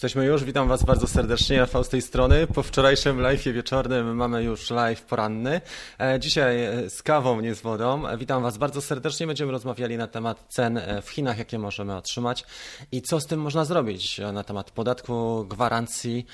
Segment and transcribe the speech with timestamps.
[0.00, 2.46] Jesteśmy już, witam Was bardzo serdecznie, Rafał z tej strony.
[2.46, 5.60] Po wczorajszym live wieczornym mamy już live poranny.
[5.98, 8.08] E, dzisiaj e, z kawą, nie z wodą.
[8.08, 9.26] E, witam Was bardzo serdecznie.
[9.26, 12.44] Będziemy rozmawiali na temat cen w Chinach, jakie możemy otrzymać
[12.92, 16.26] i co z tym można zrobić na temat podatku, gwarancji,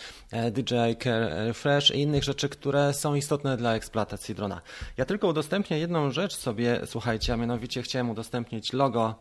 [0.51, 4.61] DJI Care Refresh i innych rzeczy, które są istotne dla eksploatacji drona.
[4.97, 9.15] Ja tylko udostępnię jedną rzecz sobie, słuchajcie, a mianowicie chciałem udostępnić logo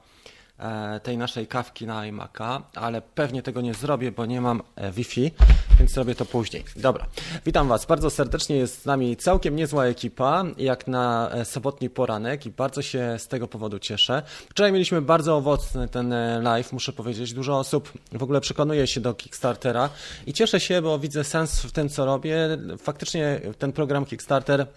[1.03, 5.31] tej naszej kawki na iMac'a, ale pewnie tego nie zrobię, bo nie mam e, Wi-Fi,
[5.79, 6.63] więc zrobię to później.
[6.75, 7.05] Dobra,
[7.45, 12.45] witam Was bardzo serdecznie, jest z nami całkiem niezła ekipa, jak na e, sobotni poranek
[12.45, 14.23] i bardzo się z tego powodu cieszę.
[14.49, 19.13] Wczoraj mieliśmy bardzo owocny ten live, muszę powiedzieć, dużo osób w ogóle przekonuje się do
[19.13, 19.89] Kickstartera
[20.27, 22.57] i cieszę się, bo widzę sens w tym, co robię.
[22.77, 24.67] Faktycznie ten program Kickstarter E,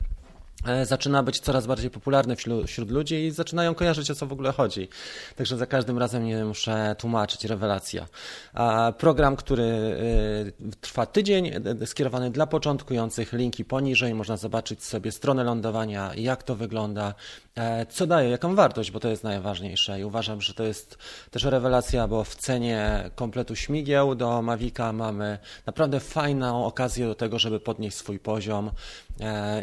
[0.84, 4.88] zaczyna być coraz bardziej popularny wśród, ludzi i zaczynają kojarzyć o co w ogóle chodzi.
[5.36, 8.06] Także za każdym razem nie muszę tłumaczyć, rewelacja.
[8.54, 11.50] A program, który e, trwa tydzień,
[11.82, 17.14] e, skierowany dla początkujących, linki poniżej, można zobaczyć sobie stronę lądowania, jak to wygląda,
[17.90, 20.98] co daje, jaką wartość, bo to jest najważniejsze i uważam, że to jest
[21.30, 27.38] też rewelacja, bo w cenie kompletu śmigieł do Mavica mamy naprawdę fajną okazję do tego,
[27.38, 28.70] żeby podnieść swój poziom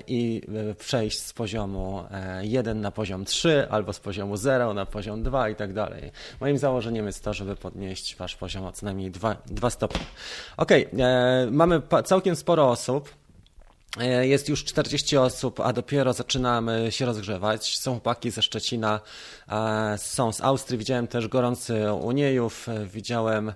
[0.07, 0.41] i
[0.85, 2.03] przejść z poziomu
[2.41, 6.11] 1 e, na poziom 3 albo z poziomu 0 na poziom 2 i tak dalej.
[6.41, 10.05] Moim założeniem jest to, żeby podnieść wasz poziom o co najmniej 2, 2 stopnie.
[10.57, 10.87] Ok, e,
[11.51, 13.09] mamy całkiem sporo osób.
[13.99, 17.77] E, jest już 40 osób, a dopiero zaczynamy się rozgrzewać.
[17.77, 18.99] Są chłopaki ze Szczecina,
[19.97, 20.77] są z Austrii.
[20.77, 23.53] Widziałem też gorący Uniejów, widziałem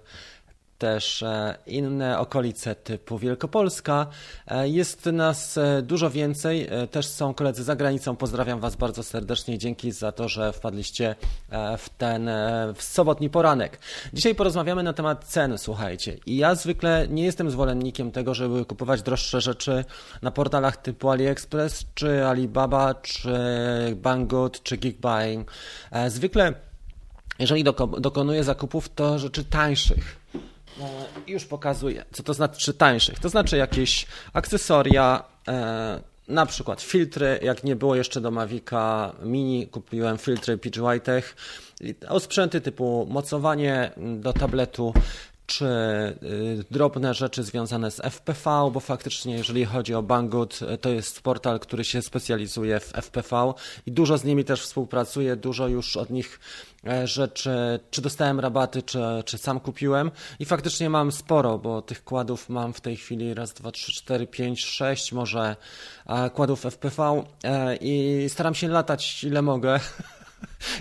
[0.80, 4.08] też e, inne okolice typu Wielkopolska.
[4.48, 8.16] E, jest nas e, dużo więcej, też są koledzy za granicą.
[8.16, 9.58] Pozdrawiam Was bardzo serdecznie.
[9.58, 11.16] Dzięki za to, że wpadliście
[11.78, 12.30] w ten
[12.76, 13.80] w sobotni poranek.
[14.14, 16.18] Dzisiaj porozmawiamy na temat cen, słuchajcie.
[16.26, 19.86] I ja zwykle nie jestem zwolennikiem tego, żeby kupować droższe rzeczy
[20.22, 23.34] na portalach typu AliExpress, czy Alibaba, czy
[23.96, 25.52] Banggood, czy Geekbuying.
[26.08, 26.54] Zwykle
[27.40, 27.64] jeżeli
[28.00, 30.19] dokonuję zakupów, to rzeczy tańszych.
[30.82, 33.20] E, już pokazuję, co to znaczy tańszych.
[33.20, 39.68] To znaczy jakieś akcesoria, e, na przykład filtry, jak nie było jeszcze do Mavica Mini,
[39.68, 41.36] kupiłem filtry PG Whitech,
[42.08, 44.94] osprzęty typu mocowanie do tabletu,
[45.50, 45.66] czy
[46.24, 51.60] y, drobne rzeczy związane z FPV, bo faktycznie jeżeli chodzi o Banggood, to jest portal,
[51.60, 53.54] który się specjalizuje w FPV
[53.86, 56.69] i dużo z nimi też współpracuję, dużo już od nich e,
[57.04, 60.12] rzeczy, czy dostałem rabaty, czy, czy sam kupiłem.
[60.40, 64.28] I faktycznie mam sporo, bo tych kładów mam w tej chwili raz, dwa, trzy, cztery,
[64.28, 65.56] pięć, sześć może
[66.34, 69.80] kładów FPV e, i staram się latać ile mogę.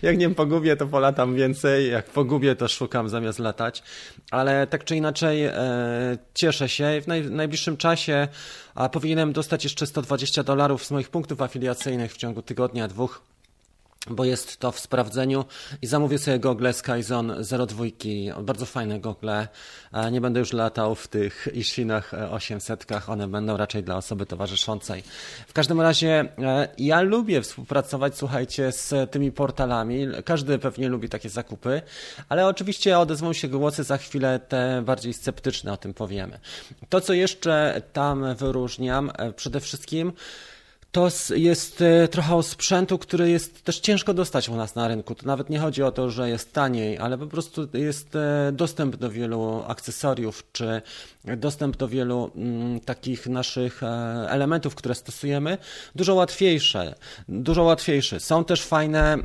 [0.03, 3.83] Jak nie pogubię, to polatam więcej, jak pogubię, to szukam zamiast latać,
[4.31, 5.55] ale tak czy inaczej e,
[6.35, 7.01] cieszę się.
[7.03, 8.29] W naj, najbliższym czasie
[8.75, 13.23] a powinienem dostać jeszcze 120 dolarów z moich punktów afiliacyjnych w ciągu tygodnia, dwóch
[14.11, 15.45] bo jest to w sprawdzeniu
[15.83, 17.37] i zamówię sobie gogle Skyzone
[17.69, 17.85] 02,
[18.43, 19.49] bardzo fajne gogle.
[19.93, 25.03] E, nie będę już latał w tych Ishinach 800, one będą raczej dla osoby towarzyszącej.
[25.49, 30.07] W każdym razie e, ja lubię współpracować, słuchajcie, z tymi portalami.
[30.25, 31.83] Każdy pewnie lubi takie zakupy,
[32.29, 36.39] ale oczywiście odezwą się głosy za chwilę te bardziej sceptyczne, o tym powiemy.
[36.89, 40.13] To, co jeszcze tam wyróżniam, e, przede wszystkim
[40.93, 45.15] to jest e, trochę sprzętu, który jest też ciężko dostać u nas na rynku.
[45.15, 48.97] To nawet nie chodzi o to, że jest taniej, ale po prostu jest e, dostęp
[48.97, 50.83] do wielu akcesoriów, czy
[51.25, 53.87] dostęp do wielu mm, takich naszych e,
[54.31, 55.59] elementów, które stosujemy,
[55.95, 56.95] dużo łatwiejsze.
[57.29, 58.21] Dużo łatwiejsze.
[58.21, 59.19] Są też fajne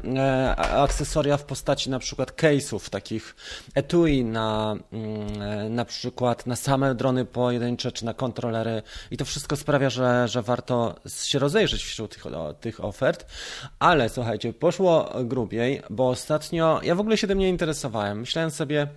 [0.58, 3.36] akcesoria w postaci na przykład case'ów, takich
[3.76, 8.82] etui na mm, na przykład na same drony pojedyncze, czy na kontrolery
[9.12, 12.24] i to wszystko sprawia, że, że warto się rozwijać rozejrzeć wśród tych,
[12.60, 13.26] tych ofert,
[13.80, 18.20] ale słuchajcie, poszło grubiej, bo ostatnio ja w ogóle się tym nie interesowałem.
[18.20, 18.88] Myślałem sobie,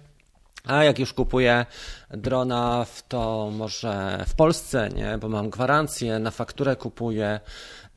[0.65, 1.67] a jak już kupuję
[2.11, 7.41] drona, to może w Polsce, nie, bo mam gwarancję, na fakturę kupuję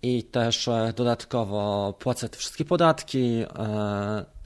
[0.01, 3.43] i też e, dodatkowo płacę te wszystkie podatki.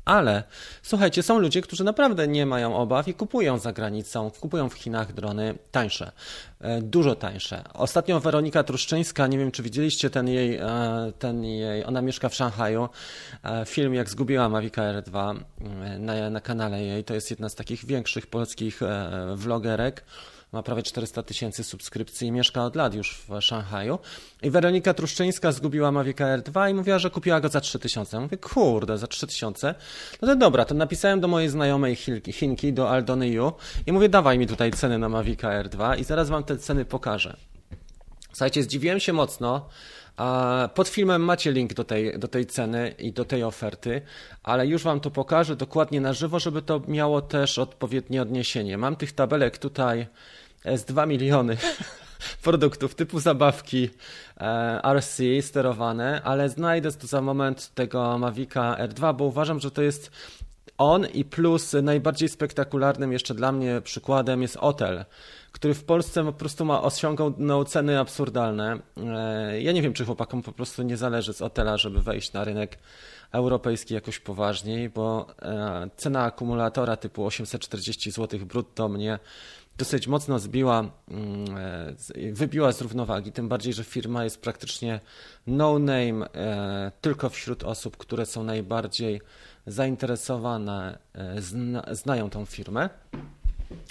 [0.05, 0.44] Ale
[0.81, 5.13] słuchajcie, są ludzie, którzy naprawdę nie mają obaw i kupują za granicą, kupują w Chinach
[5.13, 6.11] drony tańsze,
[6.61, 7.63] e, dużo tańsze.
[7.73, 12.35] Ostatnio Weronika Truszczyńska, nie wiem czy widzieliście ten jej, e, ten jej ona mieszka w
[12.35, 12.89] Szanghaju,
[13.44, 15.35] e, film jak zgubiła Mavic R2
[16.00, 18.79] na, na kanale jej, to jest jedna z takich większych polskich
[19.35, 20.03] vlogerek
[20.53, 24.00] ma prawie 400 tysięcy subskrypcji i mieszka od lat już w Szanghaju.
[24.44, 28.17] I Weronika Truszczyńska zgubiła Mavic Air 2 i mówiła, że kupiła go za 3000.
[28.17, 29.75] Ja mówię, kurde, za 3000?
[30.21, 31.95] No to dobra, to napisałem do mojej znajomej
[32.31, 33.53] Chinki, do Aldony Yu
[33.85, 36.85] i mówię, dawaj mi tutaj ceny na Mavic Air 2 i zaraz wam te ceny
[36.85, 37.38] pokażę.
[38.29, 39.69] Słuchajcie, zdziwiłem się mocno,
[40.73, 44.01] pod filmem macie link do tej, do tej ceny i do tej oferty,
[44.44, 48.77] ale już Wam to pokażę dokładnie na żywo, żeby to miało też odpowiednie odniesienie.
[48.77, 50.07] Mam tych tabelek tutaj
[50.65, 51.57] z 2 miliony
[52.44, 53.89] produktów typu zabawki
[54.38, 59.81] e, RC sterowane, ale znajdę tu za moment tego Mavica R2, bo uważam, że to
[59.81, 60.12] jest
[60.77, 65.06] on i plus najbardziej spektakularnym jeszcze dla mnie przykładem jest Otel
[65.54, 68.80] który w Polsce po prostu ma osiągał no, ceny absurdalne.
[68.98, 72.44] E, ja nie wiem, czy chłopakom po prostu nie zależy z Otela, żeby wejść na
[72.44, 72.77] rynek
[73.31, 79.19] europejski jakoś poważniej, bo e, cena akumulatora typu 840 zł brutto mnie
[79.77, 84.99] dosyć mocno zbiła, mm, e, wybiła z równowagi, tym bardziej, że firma jest praktycznie
[85.47, 86.29] no name
[87.01, 89.21] tylko wśród osób, które są najbardziej
[89.67, 90.97] zainteresowane,
[91.91, 92.89] znają tą firmę.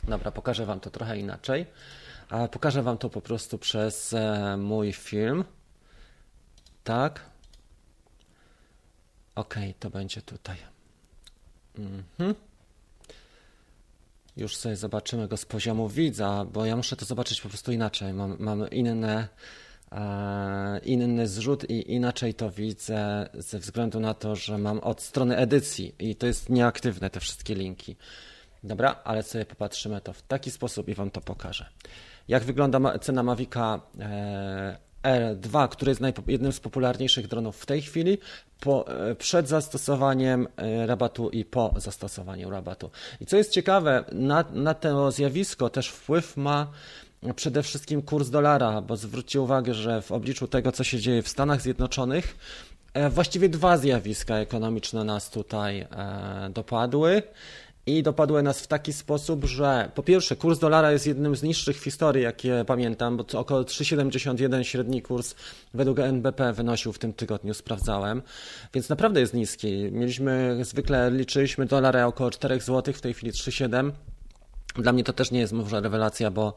[0.09, 1.67] Dobra, pokażę Wam to trochę inaczej.
[2.51, 5.45] Pokażę Wam to po prostu przez e, mój film.
[6.85, 7.21] Tak.
[9.35, 10.57] Ok, to będzie tutaj.
[11.79, 12.35] Mhm.
[14.37, 18.13] Już sobie zobaczymy go z poziomu widza, bo ja muszę to zobaczyć po prostu inaczej.
[18.13, 19.29] Mam, mam inne,
[19.93, 25.37] e, inny zrzut i inaczej to widzę ze względu na to, że mam od strony
[25.37, 27.97] edycji i to jest nieaktywne te wszystkie linki.
[28.65, 31.67] Dobra, ale sobie popatrzymy to w taki sposób i Wam to pokażę.
[32.29, 38.19] Jak wygląda cena Mavica e, R2, który jest jednym z popularniejszych dronów w tej chwili,
[38.61, 42.91] po, e, przed zastosowaniem e, rabatu i po zastosowaniu rabatu.
[43.21, 46.71] I co jest ciekawe, na, na to zjawisko też wpływ ma
[47.37, 51.29] przede wszystkim kurs dolara, bo zwróćcie uwagę, że w obliczu tego, co się dzieje w
[51.29, 52.37] Stanach Zjednoczonych,
[53.11, 55.87] właściwie dwa zjawiska ekonomiczne nas tutaj
[56.51, 57.23] dopadły
[57.87, 61.81] i dopadły nas w taki sposób, że po pierwsze kurs dolara jest jednym z niższych
[61.81, 65.35] w historii, jakie pamiętam, bo to około 3,71 średni kurs
[65.75, 68.23] według NBP wynosił w tym tygodniu, sprawdzałem,
[68.75, 69.89] więc naprawdę jest niski.
[69.93, 73.91] Mieliśmy, zwykle liczyliśmy dolara około 4 zł, w tej chwili 3,7
[74.75, 76.55] dla mnie to też nie jest może rewelacja, bo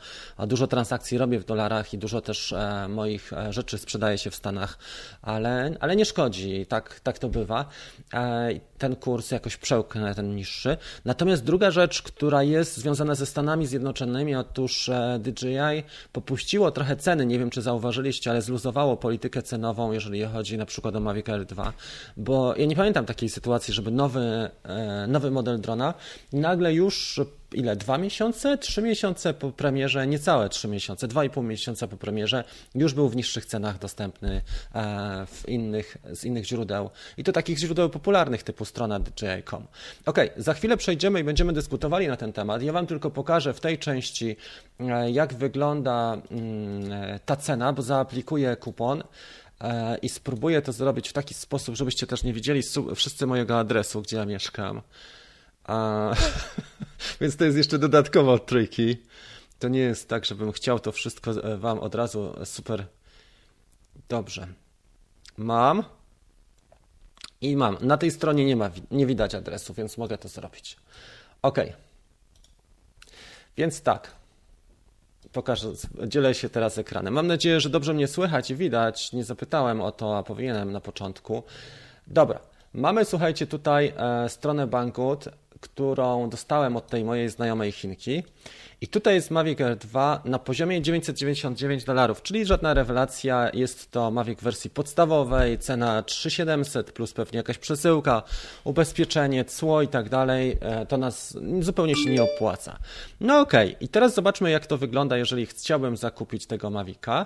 [0.47, 4.35] dużo transakcji robię w dolarach i dużo też e, moich e, rzeczy sprzedaje się w
[4.35, 4.77] Stanach,
[5.21, 7.65] ale, ale nie szkodzi, tak, tak to bywa.
[8.13, 10.77] E, ten kurs jakoś przełknę, ten niższy.
[11.05, 14.89] Natomiast druga rzecz, która jest związana ze Stanami Zjednoczonymi, otóż
[15.19, 20.65] DJI popuściło trochę ceny, nie wiem czy zauważyliście, ale zluzowało politykę cenową, jeżeli chodzi na
[20.65, 21.73] przykład o Mavic Air 2,
[22.17, 24.49] bo ja nie pamiętam takiej sytuacji, żeby nowy,
[25.07, 25.93] nowy model drona
[26.33, 27.19] nagle już
[27.55, 27.75] ile?
[27.75, 28.57] Dwa miesiące?
[28.57, 32.43] Trzy miesiące po premierze, niecałe trzy miesiące, dwa i pół miesiąca po premierze
[32.75, 34.41] już był w niższych cenach dostępny
[34.75, 39.67] e, w innych, z innych źródeł i to takich źródeł popularnych typu strona DJI.com.
[40.05, 42.61] Ok, za chwilę przejdziemy i będziemy dyskutowali na ten temat.
[42.61, 44.35] Ja Wam tylko pokażę w tej części,
[44.79, 49.03] e, jak wygląda mm, e, ta cena, bo zaaplikuję kupon
[50.01, 52.61] i spróbuję to zrobić w taki sposób, żebyście też nie widzieli
[52.95, 54.81] wszyscy mojego adresu, gdzie ja mieszkam.
[55.67, 56.11] A,
[57.21, 58.97] więc to jest jeszcze dodatkowo tricky.
[59.59, 62.85] To nie jest tak, żebym chciał to wszystko e, Wam od razu super.
[64.09, 64.47] Dobrze.
[65.37, 65.83] Mam.
[67.41, 67.77] I mam.
[67.81, 70.77] Na tej stronie nie ma, nie widać adresu, więc mogę to zrobić.
[71.41, 71.59] OK.
[73.57, 74.11] Więc tak.
[75.31, 75.71] Pokażę,
[76.07, 77.13] dzielę się teraz ekranem.
[77.13, 79.13] Mam nadzieję, że dobrze mnie słychać i widać.
[79.13, 81.43] Nie zapytałem o to, a powinienem na początku.
[82.07, 82.39] Dobra.
[82.73, 85.29] Mamy, słuchajcie, tutaj e, stronę Banggood
[85.65, 88.23] którą dostałem od tej mojej znajomej Chinki.
[88.81, 93.49] I tutaj jest Mavic Air 2 na poziomie 999 dolarów, czyli żadna rewelacja.
[93.53, 98.23] Jest to Mavic wersji podstawowej, cena 3700 plus pewnie jakaś przesyłka,
[98.63, 100.57] ubezpieczenie, cło i tak dalej.
[100.61, 102.79] E, to nas zupełnie się nie opłaca.
[103.19, 103.81] No okej, okay.
[103.81, 107.25] i teraz zobaczmy jak to wygląda, jeżeli chciałbym zakupić tego Mavica.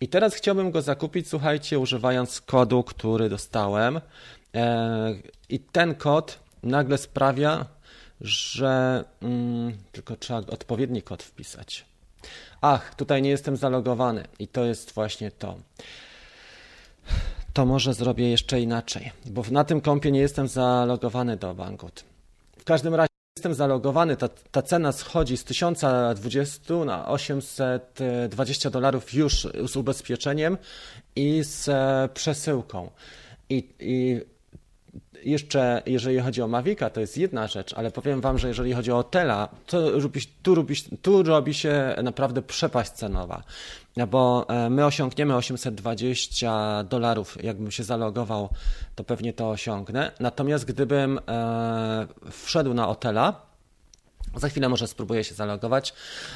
[0.00, 4.00] I teraz chciałbym go zakupić, słuchajcie, używając kodu, który dostałem.
[4.54, 5.14] E,
[5.48, 7.66] I ten kod nagle sprawia,
[8.20, 11.84] że mm, tylko trzeba odpowiedni kod wpisać.
[12.60, 15.56] Ach, tutaj nie jestem zalogowany i to jest właśnie to.
[17.52, 22.04] To może zrobię jeszcze inaczej, bo na tym kompie nie jestem zalogowany do Banggood.
[22.58, 29.48] W każdym razie jestem zalogowany, ta, ta cena schodzi z 1020 na 820 dolarów już
[29.64, 30.58] z ubezpieczeniem
[31.16, 32.90] i z e, przesyłką.
[33.50, 34.20] I, I
[35.24, 38.92] jeszcze jeżeli chodzi o Mavica, to jest jedna rzecz, ale powiem Wam, że jeżeli chodzi
[38.92, 39.90] o hotela, to
[40.42, 43.42] tu robi, tu robi się naprawdę przepaść cenowa,
[44.10, 48.48] bo e, my osiągniemy 820 dolarów, jakbym się zalogował,
[48.94, 50.12] to pewnie to osiągnę.
[50.20, 53.52] Natomiast gdybym e, wszedł na hotela,
[54.36, 55.94] za chwilę może spróbuję się zalogować.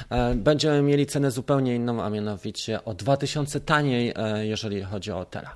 [0.09, 5.25] E, będziemy mieli cenę zupełnie inną, a mianowicie o 2000 taniej, e, jeżeli chodzi o
[5.25, 5.55] Tera.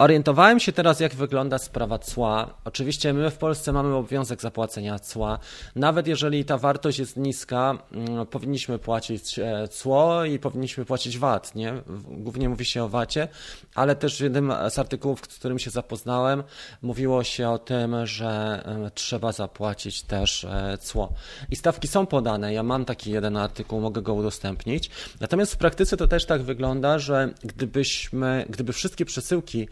[0.00, 2.54] Orientowałem się teraz, jak wygląda sprawa cła.
[2.64, 5.38] Oczywiście my w Polsce mamy obowiązek zapłacenia cła.
[5.76, 11.54] Nawet jeżeli ta wartość jest niska, mm, powinniśmy płacić e, cło i powinniśmy płacić VAT.
[11.54, 11.82] Nie?
[12.08, 13.28] Głównie mówi się o VAT-ie,
[13.74, 16.42] ale też w jednym z artykułów, z którym się zapoznałem,
[16.82, 18.62] mówiło się o tym, że
[18.94, 20.46] trzeba zapłacić też
[20.80, 21.12] cło.
[21.50, 22.54] I stawki są podane.
[22.54, 24.90] Ja mam taki jeden artykuł, mogę go udostępnić.
[25.20, 29.68] Natomiast w praktyce to też tak wygląda, że gdybyśmy, gdyby wszystkie przesyłki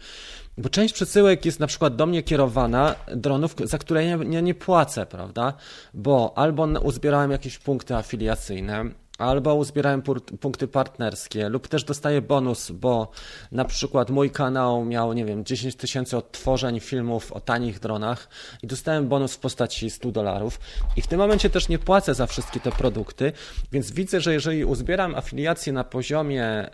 [0.57, 4.53] bo część przesyłek jest na przykład do mnie kierowana, dronów, za które ja nie, nie
[4.53, 5.53] płacę, prawda?
[5.93, 8.85] Bo albo uzbierałem jakieś punkty afiliacyjne,
[9.19, 10.01] albo uzbierałem
[10.39, 13.11] punkty partnerskie, lub też dostaję bonus, bo
[13.51, 18.29] na przykład mój kanał miał, nie wiem, 10 tysięcy odtworzeń filmów o tanich dronach
[18.63, 20.59] i dostałem bonus w postaci 100 dolarów.
[20.95, 23.31] I w tym momencie też nie płacę za wszystkie te produkty,
[23.71, 26.69] więc widzę, że jeżeli uzbieram afiliację na poziomie e,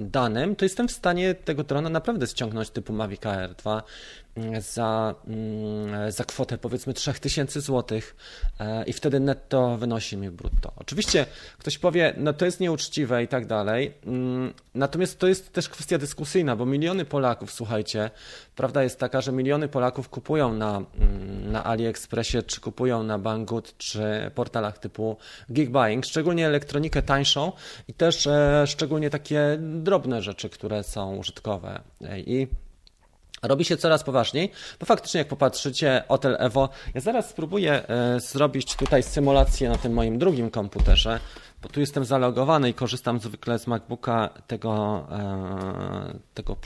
[0.00, 3.82] danym, to jestem w stanie tego drona naprawdę ściągnąć typu Mavic Air 2
[4.60, 8.00] za, mm, za kwotę powiedzmy 3000 zł
[8.60, 10.72] e, i wtedy netto wynosi mi brutto.
[10.76, 11.26] Oczywiście
[11.58, 15.98] ktoś powie, no to jest nieuczciwe i tak dalej, mm, natomiast to jest też kwestia
[15.98, 18.10] dyskusyjna, bo miliony Polaków, słuchajcie,
[18.56, 23.76] prawda jest taka, że miliony Polaków kupują na, mm, na AliExpressie, czy kupują na Banggood,
[23.78, 25.16] czy portalach typu
[25.48, 27.52] Geekbuying, szczególnie elektronikę tańszą
[27.88, 31.80] i też e, szczególnie takie drobne rzeczy, które są użytkowe
[32.26, 32.48] i
[33.46, 38.76] robi się coraz poważniej, bo faktycznie jak popatrzycie, Hotel Evo, ja zaraz spróbuję e, zrobić
[38.76, 41.20] tutaj symulację na tym moim drugim komputerze,
[41.62, 46.56] bo tu jestem zalogowany i korzystam zwykle z MacBooka tego, e, tego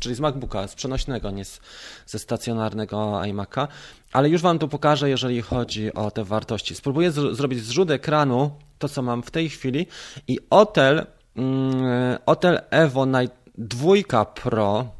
[0.00, 1.60] czyli z MacBooka, z przenośnego, nie z,
[2.06, 3.68] ze stacjonarnego iMac'a,
[4.12, 6.74] ale już Wam tu pokażę, jeżeli chodzi o te wartości.
[6.74, 9.86] Spróbuję zrobić zrzut ekranu, to co mam w tej chwili
[10.28, 14.96] i Hotel, mm, Hotel Evo Night 2 Pro,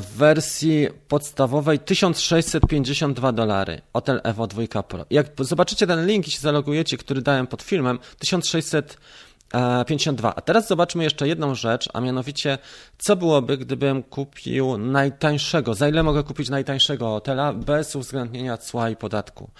[0.00, 3.80] w wersji podstawowej 1652 dolary.
[3.92, 5.04] Hotel Evo 2 Pro.
[5.10, 10.34] Jak zobaczycie ten link i się zalogujecie, który dałem pod filmem, 1652.
[10.34, 12.58] A teraz zobaczmy jeszcze jedną rzecz, a mianowicie,
[12.98, 18.96] co byłoby, gdybym kupił najtańszego, za ile mogę kupić najtańszego hotela bez uwzględnienia cła i
[18.96, 19.50] podatku.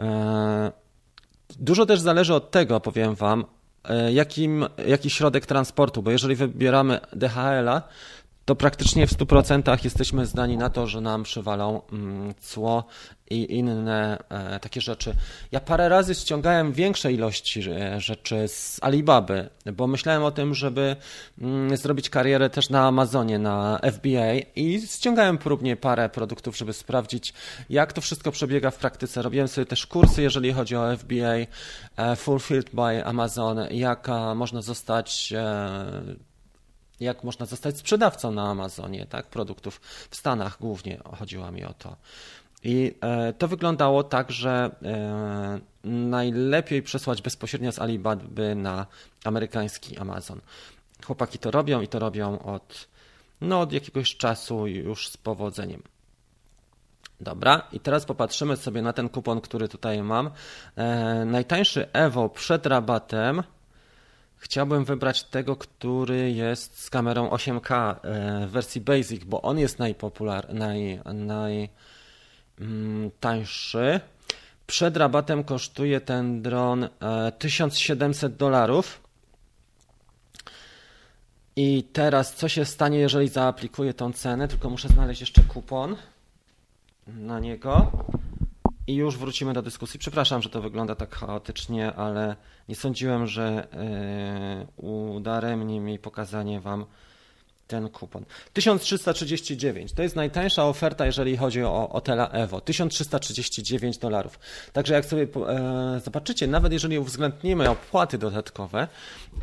[0.00, 0.72] E,
[1.58, 3.44] dużo też zależy od tego, powiem Wam,
[3.84, 7.82] e, jakim, jaki środek transportu, bo jeżeli wybieramy DHL-a,
[8.44, 12.84] to praktycznie w 100% jesteśmy zdani na to, że nam przywalą mm, cło
[13.30, 15.14] i inne e, takie rzeczy.
[15.52, 20.96] Ja parę razy ściągałem większe ilości e, rzeczy z Alibaby, bo myślałem o tym, żeby
[21.38, 27.34] mm, zrobić karierę też na Amazonie, na FBA i ściągałem próbnie parę produktów, żeby sprawdzić,
[27.70, 29.22] jak to wszystko przebiega w praktyce.
[29.22, 31.36] Robiłem sobie też kursy, jeżeli chodzi o FBA,
[31.96, 35.32] e, Fulfilled by Amazon, jak można zostać
[37.02, 39.80] jak można zostać sprzedawcą na Amazonie, tak, produktów
[40.10, 41.96] w Stanach głównie chodziło mi o to.
[42.64, 48.86] I e, to wyglądało tak, że e, najlepiej przesłać bezpośrednio z Alibaby na
[49.24, 50.40] amerykański Amazon.
[51.06, 52.88] Chłopaki to robią i to robią od,
[53.40, 55.82] no, od jakiegoś czasu już z powodzeniem.
[57.20, 60.30] Dobra, i teraz popatrzymy sobie na ten kupon, który tutaj mam.
[60.76, 63.42] E, najtańszy Evo przed rabatem
[64.42, 69.78] Chciałbym wybrać tego, który jest z kamerą 8K e, w wersji Basic, bo on jest
[69.78, 71.00] najpopular, naj,
[72.60, 73.78] najtańszy.
[73.78, 74.00] Mm,
[74.66, 76.88] Przed rabatem kosztuje ten dron
[77.38, 79.00] 1700 e, dolarów.
[81.56, 84.48] I teraz co się stanie, jeżeli zaaplikuję tą cenę?
[84.48, 85.96] Tylko muszę znaleźć jeszcze kupon
[87.06, 87.92] na niego
[88.86, 90.00] i już wrócimy do dyskusji.
[90.00, 92.36] Przepraszam, że to wygląda tak chaotycznie, ale
[92.68, 93.68] nie sądziłem, że
[94.76, 96.86] yy, udaremni mi pokazanie Wam
[97.72, 98.24] ten kupon.
[98.52, 102.60] 1339 to jest najtańsza oferta, jeżeli chodzi o hotela Evo.
[102.60, 104.38] 1339 dolarów.
[104.72, 108.88] Także jak sobie e, zobaczycie, nawet jeżeli uwzględnimy opłaty dodatkowe,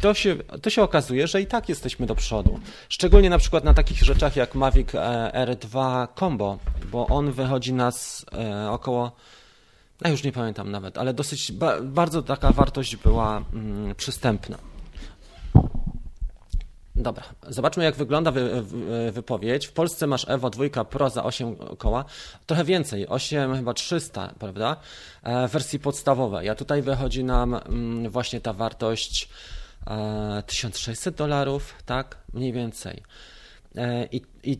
[0.01, 2.59] to się, to się okazuje, że i tak jesteśmy do przodu.
[2.89, 6.59] Szczególnie na przykład na takich rzeczach jak Mavic e, R2 Combo,
[6.91, 9.11] bo on wychodzi nas e, około
[10.01, 11.51] ja już nie pamiętam nawet, ale dosyć
[11.83, 14.57] bardzo taka wartość była mm, przystępna.
[16.99, 19.67] Dobra, zobaczmy jak wygląda wy, wy, wypowiedź.
[19.67, 22.05] W Polsce masz Evo 2 Pro za 8 koła,
[22.45, 24.75] trochę więcej, 8 chyba 300, prawda?
[25.23, 26.47] E, wersji podstawowej.
[26.47, 29.29] Ja tutaj wychodzi nam mm, właśnie ta wartość
[29.87, 32.17] e, 1600 dolarów, tak?
[32.33, 33.03] Mniej więcej.
[33.75, 34.59] E, I, I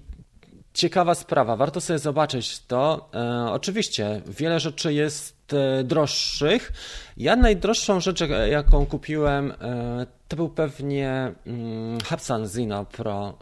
[0.73, 3.09] ciekawa sprawa, warto sobie zobaczyć to.
[3.13, 6.71] E, oczywiście wiele rzeczy jest e, droższych.
[7.17, 8.19] Ja najdroższą rzecz,
[8.49, 13.37] jaką kupiłem, e, to był pewnie mm, Hapsan Zino Pro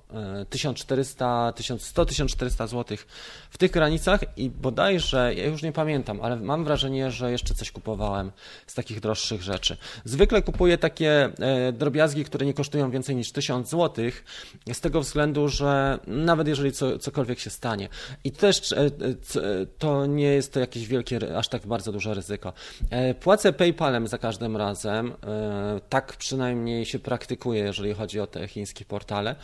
[0.49, 2.97] 1400, 1100, 1400 zł
[3.49, 7.71] w tych granicach i bodajże, ja już nie pamiętam, ale mam wrażenie, że jeszcze coś
[7.71, 8.31] kupowałem
[8.67, 9.77] z takich droższych rzeczy.
[10.05, 14.05] Zwykle kupuję takie e, drobiazgi, które nie kosztują więcej niż 1000 zł,
[14.73, 17.89] z tego względu, że nawet jeżeli co, cokolwiek się stanie.
[18.23, 18.89] I też e, e,
[19.77, 22.53] to nie jest to jakieś wielkie, aż tak bardzo duże ryzyko.
[23.19, 25.13] Płacę PayPalem za każdym razem,
[25.89, 29.35] tak przynajmniej się praktykuje, jeżeli chodzi o te chińskie portale.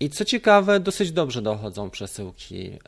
[0.00, 2.78] I co ciekawe, dosyć dobrze dochodzą przesyłki.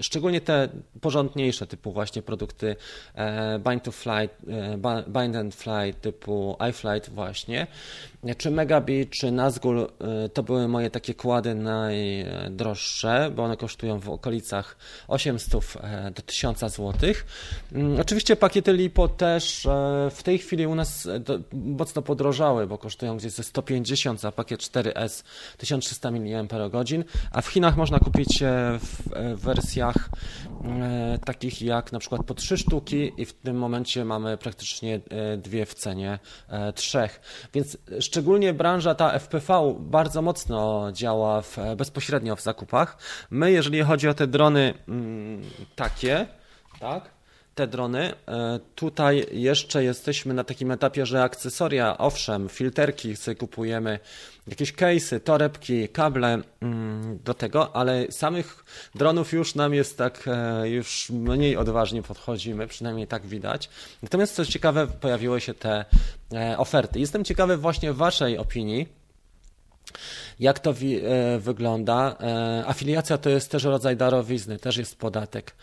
[0.00, 0.68] Szczególnie te
[1.00, 2.76] porządniejsze, typu właśnie produkty
[3.14, 4.28] e, Bind to Fly, e,
[5.08, 7.66] Bind and Fly typu iFlight właśnie,
[8.38, 14.08] czy Megabit, czy Nazgul, e, to były moje takie kłady najdroższe, bo one kosztują w
[14.08, 14.76] okolicach
[15.08, 15.52] 800
[16.14, 16.92] do 1000 zł.
[17.72, 19.68] Mm, oczywiście pakiety LiPo też
[20.10, 21.08] w tej chwili u nas
[21.52, 25.24] mocno podrożały, bo kosztują gdzieś ze 150 za pakiet 4S
[25.58, 26.20] 1300 mAh,
[27.32, 28.42] a w Chinach można kupić
[28.80, 30.08] w wersjach
[30.64, 35.36] e, takich jak na przykład po trzy sztuki i w tym momencie mamy praktycznie e,
[35.36, 36.18] dwie w cenie
[36.48, 37.20] e, trzech.
[37.54, 42.98] Więc szczególnie branża ta FPV bardzo mocno działa w, bezpośrednio w zakupach.
[43.30, 45.42] My, jeżeli chodzi o te drony mm,
[45.76, 46.26] takie,
[46.80, 47.15] tak,
[47.56, 48.12] te drony.
[48.28, 53.98] E, tutaj jeszcze jesteśmy na takim etapie, że akcesoria, owszem, filterki sobie kupujemy,
[54.46, 60.68] jakieś case'y, torebki, kable mm, do tego, ale samych dronów już nam jest tak, e,
[60.68, 63.68] już mniej odważnie podchodzimy, przynajmniej tak widać.
[64.02, 65.84] Natomiast co ciekawe, pojawiły się te
[66.32, 67.00] e, oferty.
[67.00, 68.88] Jestem ciekawy właśnie Waszej opinii.
[70.40, 71.00] Jak to wi-
[71.38, 72.16] wygląda?
[72.66, 75.54] Afiliacja to jest też rodzaj darowizny, też jest podatek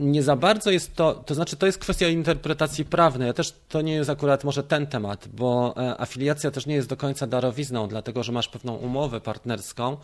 [0.00, 3.26] nie za bardzo jest to, to znaczy to jest kwestia interpretacji prawnej.
[3.26, 6.88] Ja też to nie jest akurat może ten temat, bo e, afiliacja też nie jest
[6.88, 9.96] do końca darowizną, dlatego że masz pewną umowę partnerską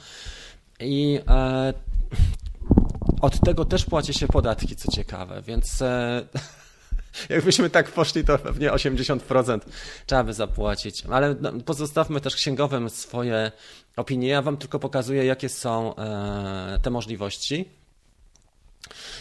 [0.81, 1.75] i e,
[3.21, 6.23] od tego też płaci się podatki, co ciekawe, więc e,
[7.29, 9.61] jakbyśmy tak poszli, to pewnie 80%
[10.07, 11.03] trzeba by zapłacić.
[11.11, 13.53] Ale no, pozostawmy też księgowym swoje
[13.97, 14.29] opinie.
[14.29, 17.86] Ja Wam tylko pokazuję, jakie są e, te możliwości.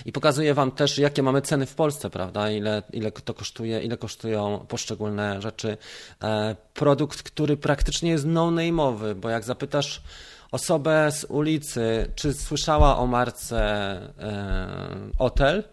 [0.05, 2.51] I pokazuję Wam też, jakie mamy ceny w Polsce, prawda?
[2.51, 5.77] Ile, ile to kosztuje, ile kosztują poszczególne rzeczy.
[6.23, 10.01] E, produkt, który praktycznie jest no-name'owy, bo jak zapytasz
[10.51, 13.59] osobę z ulicy, czy słyszała o marce
[14.19, 15.63] e, Hotel,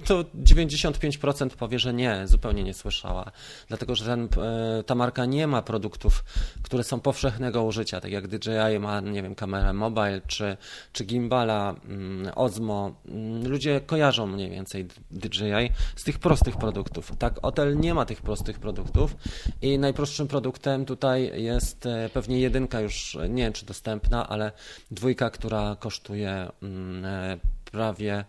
[0.00, 3.30] to 95% powie, że nie, zupełnie nie słyszała.
[3.68, 6.24] Dlatego, że ten, e, ta marka nie ma produktów,
[6.62, 10.56] które są powszechnego użycia, tak jak DJI ma, nie wiem, kamerę mobile czy,
[10.92, 12.94] czy gimbala, mm, Ozmo.
[13.06, 17.12] Mm, ludzie kojarzą mniej więcej DJI z tych prostych produktów.
[17.18, 19.16] Tak, Otel nie ma tych prostych produktów
[19.62, 24.52] i najprostszym produktem tutaj jest e, pewnie jedynka już, nie wiem czy dostępna, ale
[24.90, 27.38] dwójka, która kosztuje mm, e,
[27.70, 28.24] prawie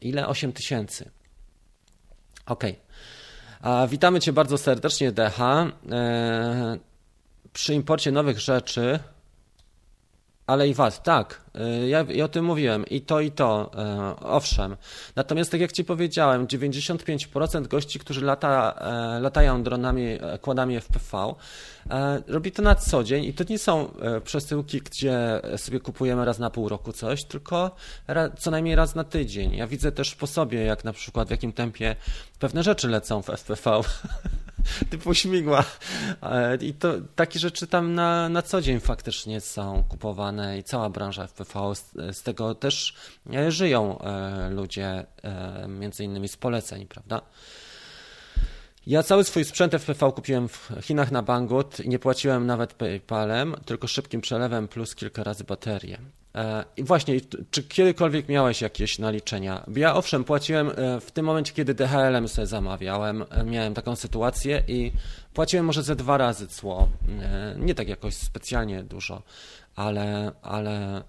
[0.00, 0.28] Ile?
[0.28, 1.10] 8 tysięcy.
[2.46, 2.64] Ok.
[3.88, 5.40] Witamy Cię bardzo serdecznie, DH.
[5.40, 6.78] E,
[7.52, 8.98] przy imporcie nowych rzeczy
[10.50, 11.40] ale i VAT, tak.
[11.56, 12.86] Y, ja, ja, o tym mówiłem.
[12.86, 13.70] I to, i to.
[14.20, 14.76] Y, owszem.
[15.16, 21.34] Natomiast, tak jak Ci powiedziałem, 95% gości, którzy lata, e, latają dronami, e, kładami FPV,
[21.90, 23.92] e, robi to na co dzień i to nie są
[24.24, 27.70] przesyłki, gdzie sobie kupujemy raz na pół roku coś, tylko
[28.38, 29.56] co najmniej raz na tydzień.
[29.56, 31.96] Ja widzę też po sobie, jak na przykład w jakim tempie
[32.38, 33.80] pewne rzeczy lecą w FPV.
[34.90, 35.64] typu śmigła.
[36.60, 41.26] I to takie rzeczy tam na, na co dzień faktycznie są kupowane i cała branża
[41.26, 42.94] FPV, z, z tego też
[43.34, 47.22] e, żyją e, ludzie, e, między innymi z poleceń, prawda?
[48.86, 53.56] Ja cały swój sprzęt FPV kupiłem w Chinach na Banggood i nie płaciłem nawet PayPalem,
[53.64, 55.98] tylko szybkim przelewem plus kilka razy baterię.
[56.34, 59.64] E, I właśnie, czy kiedykolwiek miałeś jakieś naliczenia?
[59.76, 64.62] Ja owszem, płaciłem e, w tym momencie, kiedy DHL-em sobie zamawiałem, e, miałem taką sytuację
[64.68, 64.92] i
[65.34, 66.88] płaciłem może ze dwa razy cło.
[67.56, 69.22] Nie tak jakoś specjalnie dużo,
[69.76, 71.02] ale, ale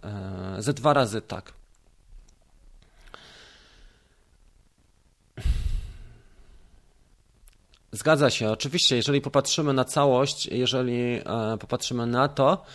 [0.59, 1.53] ze dwa razy tak.
[7.91, 11.21] Zgadza się, oczywiście, jeżeli popatrzymy na całość, jeżeli
[11.59, 12.65] popatrzymy na to,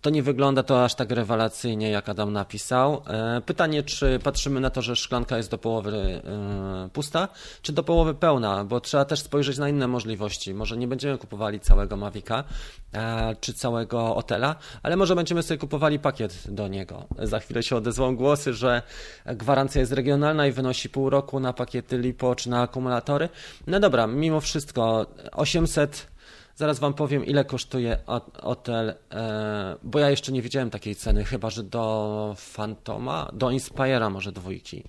[0.00, 3.02] to nie wygląda to aż tak rewelacyjnie, jak Adam napisał.
[3.06, 7.28] E, pytanie, czy patrzymy na to, że szklanka jest do połowy e, pusta,
[7.62, 10.54] czy do połowy pełna, bo trzeba też spojrzeć na inne możliwości.
[10.54, 12.44] Może nie będziemy kupowali całego Mavica
[12.92, 17.06] e, czy całego Otela, ale może będziemy sobie kupowali pakiet do niego.
[17.18, 18.82] Za chwilę się odezwą głosy, że
[19.26, 23.28] gwarancja jest regionalna i wynosi pół roku na pakiety LiPo czy na akumulatory.
[23.66, 26.17] No dobra, mimo wszystko 800
[26.58, 27.98] Zaraz Wam powiem, ile kosztuje
[28.42, 34.10] hotel, e, bo ja jeszcze nie widziałem takiej ceny, chyba że do Fantoma, do Inspira
[34.10, 34.84] może dwójki.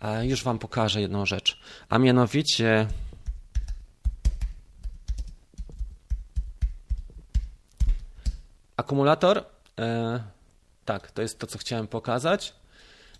[0.00, 2.86] E, już Wam pokażę jedną rzecz, a mianowicie
[8.76, 9.44] akumulator.
[9.78, 10.20] E,
[10.84, 12.54] tak, to jest to, co chciałem pokazać.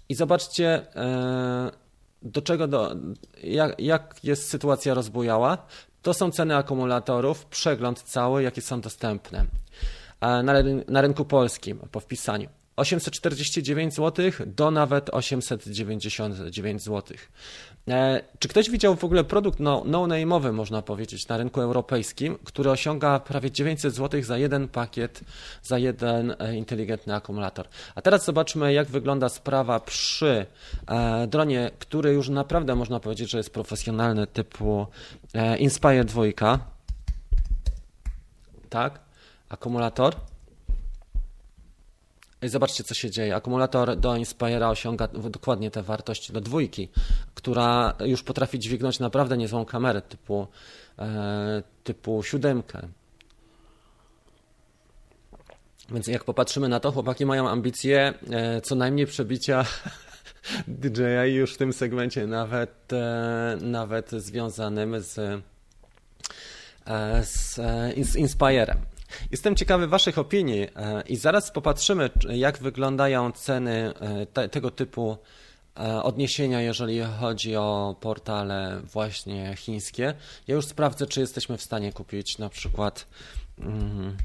[0.08, 0.86] I zobaczcie,
[2.22, 2.96] do czego, do,
[3.42, 5.66] jak, jak jest sytuacja rozbujała.
[6.06, 9.44] To są ceny akumulatorów, przegląd cały, jakie są dostępne
[10.20, 10.42] na,
[10.88, 12.48] na rynku polskim po wpisaniu.
[12.76, 17.16] 849 zł do nawet 899 zł.
[17.88, 22.70] E, czy ktoś widział w ogóle produkt no, no-name'owy, można powiedzieć, na rynku europejskim, który
[22.70, 25.20] osiąga prawie 900 zł za jeden pakiet,
[25.62, 27.68] za jeden e, inteligentny akumulator?
[27.94, 30.46] A teraz zobaczmy, jak wygląda sprawa przy
[30.86, 34.86] e, dronie, który już naprawdę można powiedzieć, że jest profesjonalny, typu
[35.58, 36.22] Inspire 2.
[38.68, 39.00] Tak,
[39.48, 40.14] akumulator.
[42.42, 43.36] I zobaczcie, co się dzieje.
[43.36, 46.88] Akumulator do Inspira osiąga dokładnie te wartości do dwójki,
[47.34, 50.46] która już potrafi dźwignąć naprawdę niezłą kamerę typu,
[50.98, 52.88] e, typu siódemkę.
[55.90, 59.64] Więc jak popatrzymy na to, chłopaki mają ambicje e, co najmniej przebicia
[60.68, 65.40] DJI już w tym segmencie, nawet, e, nawet związanym z, e,
[67.24, 68.78] z, e, z Inspirem.
[69.30, 75.16] Jestem ciekawy Waszych opinii e, i zaraz popatrzymy, jak wyglądają ceny e, te, tego typu
[75.76, 80.14] e, odniesienia, jeżeli chodzi o portale właśnie chińskie.
[80.46, 83.06] Ja już sprawdzę, czy jesteśmy w stanie kupić na przykład.
[83.58, 84.16] Mm,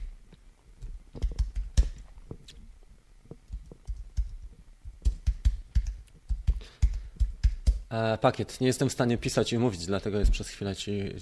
[8.22, 8.62] pakiet.
[8.62, 10.76] Nie jestem w stanie pisać i mówić, dlatego jest przez chwilę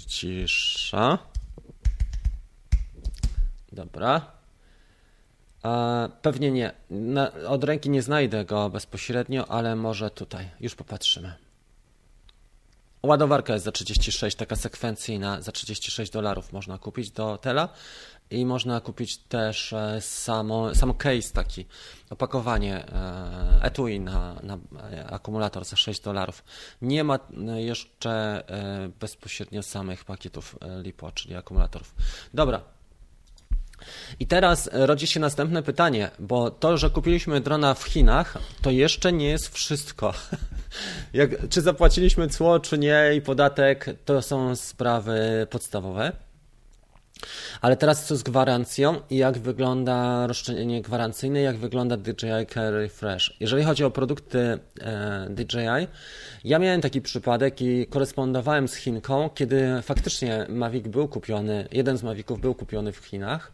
[0.08, 1.18] cisza.
[3.72, 4.32] Dobra.
[6.22, 6.72] pewnie nie.
[6.90, 10.50] Na, od ręki nie znajdę go bezpośrednio, ale może tutaj.
[10.60, 11.34] Już popatrzymy.
[13.04, 17.70] Ładowarka jest za 36, taka sekwencyjna, za 36 dolarów można kupić do Tela
[18.30, 21.66] i można kupić też e, samo, samo case taki,
[22.10, 24.58] opakowanie e, etui na, na
[25.10, 26.44] akumulator za 6 dolarów.
[26.82, 28.44] Nie ma e, jeszcze
[29.00, 31.96] bezpośrednio samych pakietów LiPo, czyli akumulatorów.
[32.34, 32.62] Dobra,
[34.20, 39.14] i teraz rodzi się następne pytanie, bo to, że kupiliśmy drona w Chinach, to jeszcze
[39.14, 40.14] nie jest wszystko.
[41.14, 46.12] Jak, czy zapłaciliśmy cło, czy nie i podatek, to są sprawy podstawowe.
[47.62, 53.34] Ale teraz co z gwarancją i jak wygląda roszczenie gwarancyjne, jak wygląda DJI Care Refresh.
[53.40, 55.88] Jeżeli chodzi o produkty e, DJI,
[56.44, 62.04] ja miałem taki przypadek i korespondowałem z Chinką, kiedy faktycznie Mavic był kupiony, jeden z
[62.04, 63.52] Maviców był kupiony w Chinach.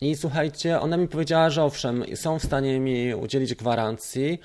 [0.00, 4.40] I słuchajcie, ona mi powiedziała, że owszem, są w stanie mi udzielić gwarancji,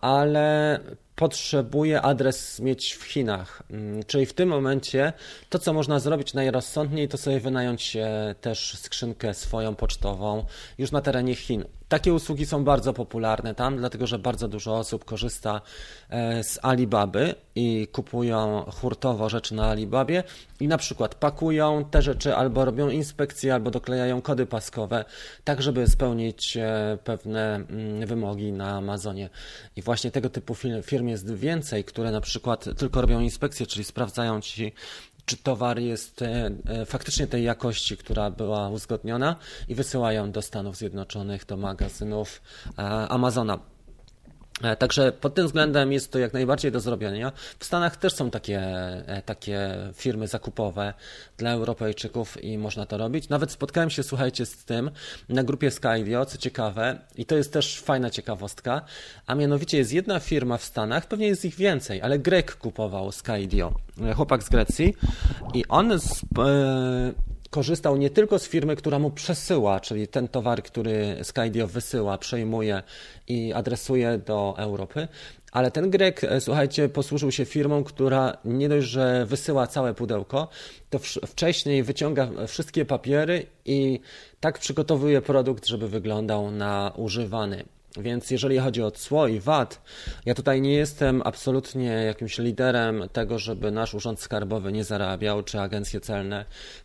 [0.00, 0.80] ale
[1.16, 3.62] potrzebuje adres mieć w Chinach.
[3.70, 5.12] Mm, czyli w tym momencie
[5.48, 7.96] to, co można zrobić najrozsądniej, to sobie wynająć
[8.40, 10.44] też skrzynkę swoją pocztową
[10.78, 11.64] już na terenie Chin.
[11.88, 15.60] Takie usługi są bardzo popularne tam, dlatego że bardzo dużo osób korzysta
[16.10, 20.22] e, z Alibaby i kupują hurtowo rzeczy na Alibabie
[20.60, 25.04] i na przykład pakują te rzeczy albo robią inspekcje, albo doklejają kody paskowe,
[25.44, 29.30] tak żeby spełnić e, pewne mm, wymogi na Amazonie.
[29.76, 34.40] I właśnie tego typu firm jest więcej, które na przykład tylko robią inspekcje, czyli sprawdzają
[34.40, 34.72] ci
[35.26, 39.36] czy towar jest e, e, faktycznie tej jakości, która była uzgodniona
[39.68, 42.42] i wysyłają do Stanów Zjednoczonych, do magazynów
[42.78, 43.73] e, Amazona.
[44.62, 47.32] E, także pod tym względem jest to jak najbardziej do zrobienia.
[47.58, 48.60] W Stanach też są takie,
[49.06, 50.94] e, takie firmy zakupowe
[51.36, 53.28] dla Europejczyków i można to robić.
[53.28, 54.90] Nawet spotkałem się, słuchajcie, z tym
[55.28, 58.82] na grupie Skydio, co ciekawe, i to jest też fajna ciekawostka,
[59.26, 63.74] a mianowicie jest jedna firma w Stanach, pewnie jest ich więcej, ale Grek kupował Skydio,
[64.02, 64.94] e, chłopak z Grecji
[65.54, 66.20] i on z,
[67.54, 72.82] korzystał nie tylko z firmy, która mu przesyła, czyli ten towar, który Skydio wysyła, przejmuje
[73.28, 75.08] i adresuje do Europy,
[75.52, 80.48] Ale ten Grek, słuchajcie, posłużył się firmą, która nie dość, że wysyła całe pudełko,
[80.90, 84.00] to wcześniej wyciąga wszystkie papiery i
[84.40, 87.64] tak przygotowuje produkt, żeby wyglądał na używany.
[87.96, 89.80] Więc jeżeli chodzi o cło i VAT,
[90.26, 95.60] ja tutaj nie jestem absolutnie jakimś liderem tego, żeby nasz urząd skarbowy nie zarabiał, czy
[95.60, 96.44] agencje celne.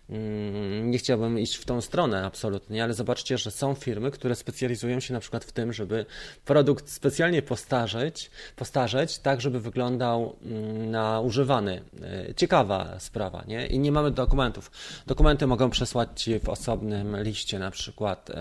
[0.09, 4.99] Mm, nie chciałbym iść w tą stronę absolutnie, ale zobaczcie, że są firmy, które specjalizują
[4.99, 6.05] się na przykład w tym, żeby
[6.45, 11.81] produkt specjalnie postarzeć, postarzeć tak, żeby wyglądał mm, na używany.
[12.01, 13.67] E, ciekawa sprawa, nie?
[13.67, 14.71] I nie mamy dokumentów.
[15.07, 18.33] Dokumenty mogą przesłać Ci w osobnym liście, na przykład e,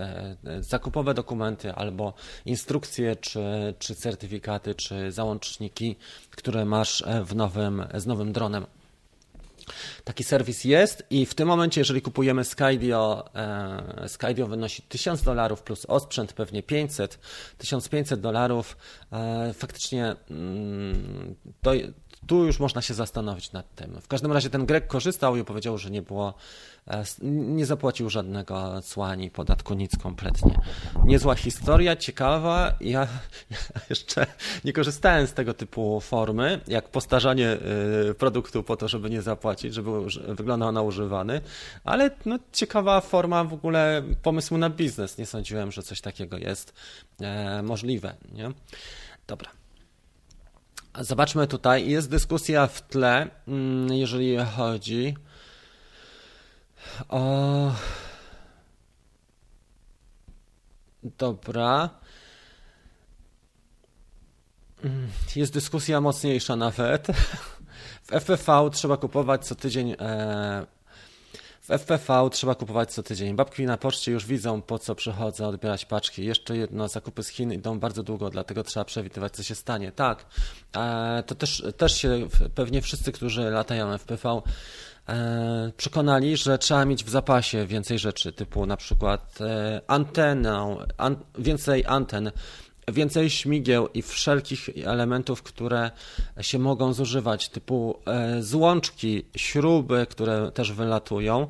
[0.45, 2.13] e, zakupowe dokumenty albo
[2.45, 5.95] instrukcje, czy, czy certyfikaty, czy załączniki,
[6.31, 8.78] które masz w nowym, z nowym dronem.
[10.03, 15.63] Taki serwis jest i w tym momencie, jeżeli kupujemy Skydio, e, Skydio wynosi 1000 dolarów
[15.63, 17.19] plus osprzęt pewnie 500,
[17.57, 18.77] 1500 dolarów.
[19.11, 21.71] E, faktycznie mm, to,
[22.27, 24.01] tu już można się zastanowić nad tym.
[24.01, 26.33] W każdym razie ten Grek korzystał i powiedział, że nie było,
[26.87, 30.59] e, nie zapłacił żadnego cła ani podatku, nic kompletnie.
[31.05, 32.73] Niezła historia, ciekawa.
[32.81, 33.07] Ja,
[33.89, 34.25] jeszcze
[34.65, 39.73] nie korzystałem z tego typu formy, jak postarzanie e, produktu po to, żeby nie zapłacić,
[39.73, 39.91] żeby
[40.27, 41.41] wyglądał na używany,
[41.83, 45.17] ale no, ciekawa forma w ogóle pomysłu na biznes.
[45.17, 46.73] Nie sądziłem, że coś takiego jest
[47.21, 48.15] e, możliwe.
[48.31, 48.51] Nie?
[49.27, 49.58] Dobra.
[50.97, 55.15] Zobaczmy tutaj, jest dyskusja w tle, mm, jeżeli chodzi
[57.09, 57.71] o.
[61.03, 61.89] Dobra.
[64.83, 67.07] Mm, jest dyskusja mocniejsza nawet.
[68.03, 70.65] W FPV trzeba kupować co tydzień e,
[71.69, 73.35] w FPV trzeba kupować co tydzień.
[73.35, 76.25] Babki na poczcie już widzą, po co przychodzę odbierać paczki.
[76.25, 79.91] Jeszcze jedno, zakupy z Chin idą bardzo długo, dlatego trzeba przewidywać, co się stanie.
[79.91, 80.25] Tak,
[80.75, 84.41] e, to też, też się pewnie wszyscy, którzy latają FPV,
[85.09, 91.15] e, przekonali, że trzeba mieć w zapasie więcej rzeczy, typu na przykład e, antenę, an,
[91.37, 92.31] więcej anten,
[92.91, 95.91] więcej śmigieł i wszelkich elementów, które
[96.41, 101.47] się mogą zużywać, typu e, złączki, śruby, które też wylatują,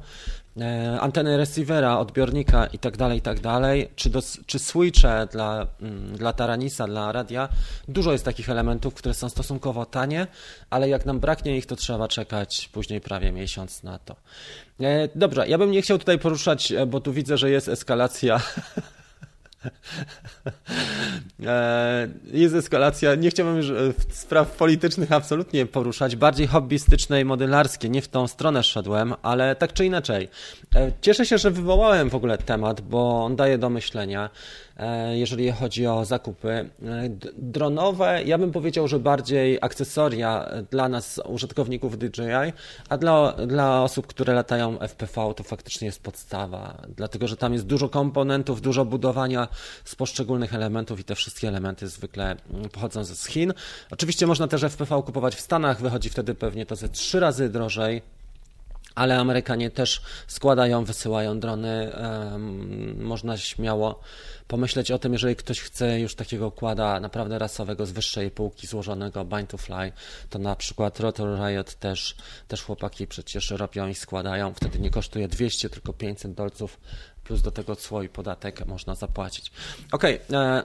[0.58, 6.34] e, anteny receivera, odbiornika itd., tak itd., tak czy, do, czy switche dla, mm, dla
[6.34, 7.50] Taranisa, dla radia.
[7.88, 10.28] Dużo jest takich elementów, które są stosunkowo tanie,
[10.70, 14.16] ale jak nam braknie ich, to trzeba czekać później prawie miesiąc na to.
[14.80, 18.40] E, dobrze, ja bym nie chciał tutaj poruszać, bo tu widzę, że jest eskalacja
[22.34, 23.16] jest eskalacja.
[23.16, 27.90] Nie chciałbym już e, spraw politycznych absolutnie poruszać, bardziej hobbystyczne i modelarskie.
[27.90, 30.30] Nie w tą stronę szedłem, ale tak czy inaczej.
[30.76, 34.30] E, cieszę się, że wywołałem w ogóle temat, bo on daje do myślenia.
[34.78, 36.50] E, jeżeli chodzi o zakupy.
[36.50, 36.70] E,
[37.38, 42.54] dronowe, ja bym powiedział, że bardziej akcesoria dla nas, użytkowników DJI,
[42.90, 47.66] a dla, dla osób, które latają FPV, to faktycznie jest podstawa, dlatego że tam jest
[47.66, 49.48] dużo komponentów, dużo budowania
[49.86, 53.54] z poszczególnych elementów i te wszystkie elementy zwykle mm, pochodzą ze Chin.
[53.92, 58.02] Oczywiście można też FPV kupować w Stanach, wychodzi wtedy pewnie to ze trzy razy drożej
[58.96, 61.92] ale Amerykanie też składają, wysyłają drony.
[62.96, 64.00] Można śmiało
[64.48, 69.26] pomyśleć o tym, jeżeli ktoś chce już takiego układa naprawdę rasowego z wyższej półki złożonego
[69.26, 69.92] bind to fly,
[70.30, 72.16] to na przykład Rotor Riot też,
[72.48, 74.54] też chłopaki przecież robią i składają.
[74.54, 76.80] Wtedy nie kosztuje 200, tylko 500 dolców
[77.24, 79.52] plus do tego cło i podatek można zapłacić.
[79.92, 80.64] Okej, okay,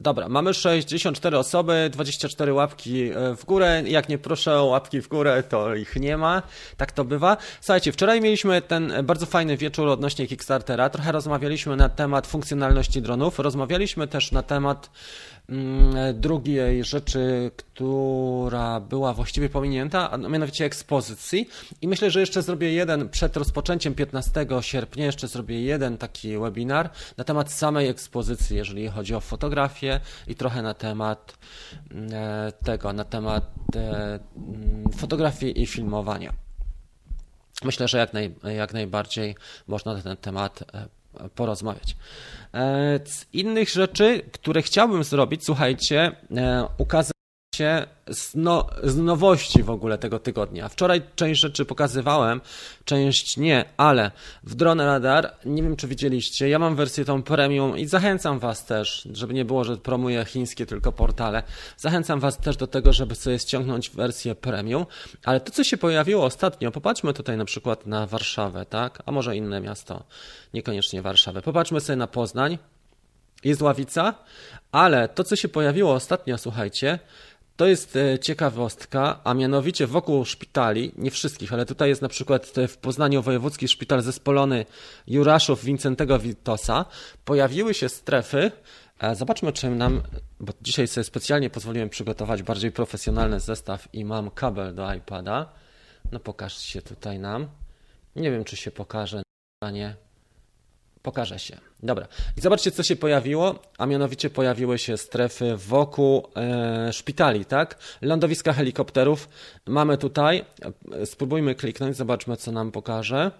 [0.00, 3.82] Dobra, mamy 64 osoby, 24 łapki e, w górę.
[3.86, 6.42] Jak nie proszę o łapki w górę, to ich nie ma.
[6.76, 7.36] Tak to bywa.
[7.60, 10.90] Słuchajcie, wczoraj mieliśmy ten bardzo fajny wieczór odnośnie Kickstartera.
[10.90, 13.38] Trochę rozmawialiśmy na temat funkcjonalności dronów.
[13.38, 14.90] Rozmawialiśmy też na temat
[16.14, 21.48] drugiej rzeczy, która była właściwie pominięta, a mianowicie ekspozycji.
[21.82, 26.90] I myślę, że jeszcze zrobię jeden przed rozpoczęciem 15 sierpnia, jeszcze zrobię jeden taki webinar
[27.16, 31.38] na temat samej ekspozycji, jeżeli chodzi o fotografię i trochę na temat
[32.12, 33.44] e, tego, na temat
[33.76, 36.32] e, mm, fotografii i filmowania.
[37.64, 39.34] Myślę, że jak, naj, jak najbardziej
[39.66, 40.99] można na ten temat e,
[41.34, 41.96] porozmawiać.
[42.54, 47.19] E, z innych rzeczy, które chciałbym zrobić, słuchajcie, e, ukazać
[47.60, 50.68] się z, no, z, nowości w ogóle tego tygodnia.
[50.68, 52.40] Wczoraj część rzeczy pokazywałem,
[52.84, 54.10] część nie, ale
[54.44, 58.64] w Drone Radar, nie wiem czy widzieliście, ja mam wersję tą premium i zachęcam Was
[58.66, 61.42] też, żeby nie było, że promuję chińskie tylko portale,
[61.76, 64.86] zachęcam Was też do tego, żeby sobie ściągnąć wersję premium,
[65.24, 69.36] ale to co się pojawiło ostatnio, popatrzmy tutaj na przykład na Warszawę, tak, a może
[69.36, 70.04] inne miasto,
[70.54, 72.58] niekoniecznie Warszawę, popatrzmy sobie na Poznań,
[73.44, 74.14] jest ławica,
[74.72, 76.98] ale to, co się pojawiło ostatnio, słuchajcie,
[77.60, 82.52] to jest e, ciekawostka, a mianowicie wokół szpitali, nie wszystkich, ale tutaj jest na przykład
[82.68, 84.66] w Poznaniu Wojewódzki Szpital Zespolony
[85.06, 86.84] Juraszów Wincentego Witosa,
[87.24, 88.52] pojawiły się strefy.
[89.00, 90.02] E, zobaczmy, czym nam,
[90.40, 95.52] bo dzisiaj sobie specjalnie pozwoliłem przygotować bardziej profesjonalny zestaw i mam kabel do iPada.
[96.12, 97.48] No pokażcie się tutaj nam.
[98.16, 99.22] Nie wiem, czy się pokaże.
[99.72, 100.09] Nie.
[101.02, 101.56] Pokaże się.
[101.82, 102.08] Dobra.
[102.36, 107.78] I zobaczcie, co się pojawiło, a mianowicie pojawiły się strefy wokół e, szpitali, tak?
[108.02, 109.28] Lądowiska helikopterów
[109.66, 110.44] mamy tutaj.
[111.04, 113.30] Spróbujmy kliknąć, zobaczmy, co nam pokaże.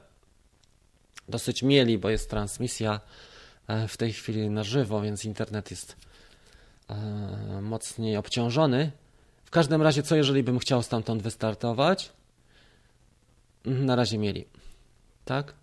[1.28, 3.00] Dosyć mieli, bo jest transmisja
[3.68, 5.96] e, w tej chwili na żywo, więc internet jest
[6.88, 6.94] e,
[7.62, 8.90] mocniej obciążony.
[9.44, 12.12] W każdym razie, co jeżeli bym chciał stamtąd wystartować?
[13.64, 14.44] Na razie mieli.
[15.24, 15.59] Tak?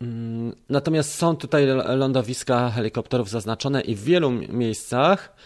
[0.00, 5.36] Mm, natomiast są tutaj lądowiska helikopterów zaznaczone i w wielu miejscach,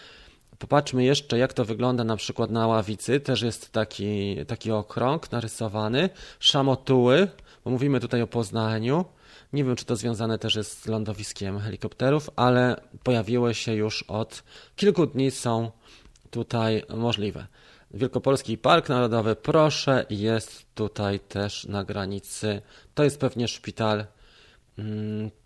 [0.59, 6.09] popatrzmy jeszcze jak to wygląda na przykład na ławicy, też jest taki, taki okrąg narysowany,
[6.39, 7.27] szamotuły,
[7.65, 9.05] bo mówimy tutaj o Poznaniu,
[9.53, 14.43] nie wiem czy to związane też jest z lądowiskiem helikopterów, ale pojawiły się już od
[14.75, 15.71] kilku dni, są
[16.31, 17.47] tutaj możliwe.
[17.93, 22.61] Wielkopolski Park Narodowy, proszę, jest tutaj też na granicy.
[22.93, 24.05] To jest pewnie szpital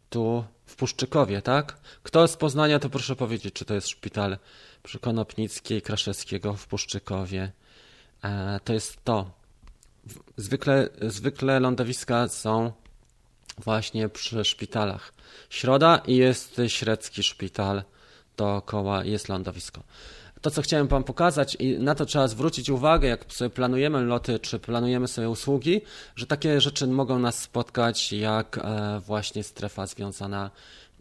[0.09, 1.77] tu w Puszczykowie, tak?
[2.03, 4.37] Kto z Poznania, to proszę powiedzieć, czy to jest szpital
[4.83, 7.51] przy Konopnickiej, Kraszewskiego w Puszczykowie.
[8.23, 9.31] E, to jest to.
[10.37, 12.71] Zwykle, zwykle lądowiska są
[13.57, 15.13] właśnie przy szpitalach.
[15.49, 17.83] Środa i jest średzki szpital,
[18.37, 19.83] dookoła jest lądowisko
[20.43, 24.39] to, co chciałem Wam pokazać i na to trzeba zwrócić uwagę, jak sobie planujemy loty,
[24.39, 25.81] czy planujemy sobie usługi,
[26.15, 30.51] że takie rzeczy mogą nas spotkać, jak e, właśnie strefa związana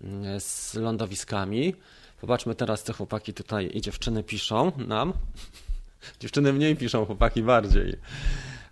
[0.04, 1.74] mm, z lądowiskami.
[2.20, 5.12] Popatrzmy teraz, co chłopaki tutaj i dziewczyny piszą nam.
[6.20, 7.96] Dziewczyny mniej piszą, chłopaki bardziej.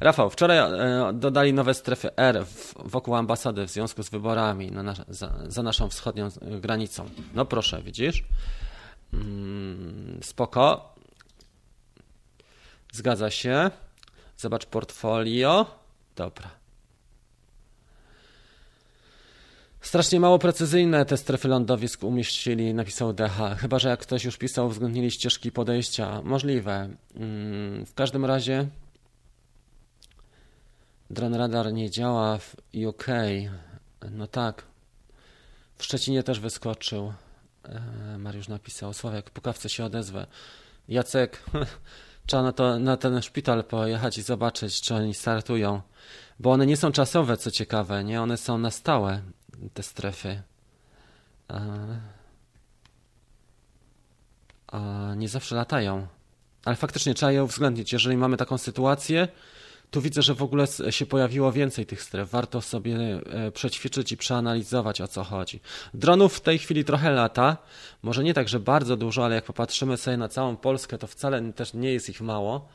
[0.00, 2.44] Rafał, wczoraj e, dodali nowe strefy R
[2.84, 6.28] wokół ambasady w związku z wyborami na, za, za naszą wschodnią
[6.60, 7.04] granicą.
[7.34, 8.24] No proszę, widzisz?
[9.12, 10.94] Mm, spoko.
[12.92, 13.70] Zgadza się.
[14.36, 15.66] Zobacz portfolio.
[16.16, 16.50] Dobra.
[19.80, 23.56] Strasznie mało precyzyjne te strefy lądowisk umieścili, napisał DH.
[23.58, 26.22] Chyba, że jak ktoś już pisał, uwzględnili ścieżki podejścia.
[26.22, 26.88] Możliwe.
[27.14, 28.66] Mm, w każdym razie
[31.10, 32.56] Drone Radar nie działa w
[32.88, 33.06] UK.
[34.10, 34.62] No tak.
[35.76, 37.12] W Szczecinie też wyskoczył.
[37.64, 40.26] E, Mariusz napisał, Sławek, po kawce się odezwę.
[40.88, 41.42] Jacek,
[42.26, 45.82] trzeba na, to, na ten szpital pojechać i zobaczyć, czy oni startują.
[46.40, 48.22] Bo one nie są czasowe, co ciekawe, nie?
[48.22, 49.22] One są na stałe,
[49.74, 50.42] te strefy.
[51.48, 51.60] A,
[54.66, 56.06] a nie zawsze latają.
[56.64, 57.92] Ale faktycznie trzeba je uwzględnić.
[57.92, 59.28] Jeżeli mamy taką sytuację,
[59.90, 62.30] tu widzę, że w ogóle się pojawiło więcej tych stref.
[62.30, 65.60] Warto sobie e, przećwiczyć i przeanalizować o co chodzi.
[65.94, 67.56] Dronów w tej chwili trochę lata.
[68.02, 71.52] Może nie tak, że bardzo dużo, ale jak popatrzymy sobie na całą Polskę, to wcale
[71.52, 72.68] też nie jest ich mało.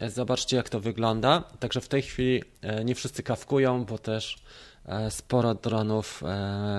[0.00, 1.40] E, zobaczcie, jak to wygląda.
[1.40, 4.38] Także w tej chwili e, nie wszyscy kawkują, bo też
[5.10, 6.22] sporo dronów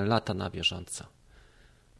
[0.06, 1.06] lata na bieżąco.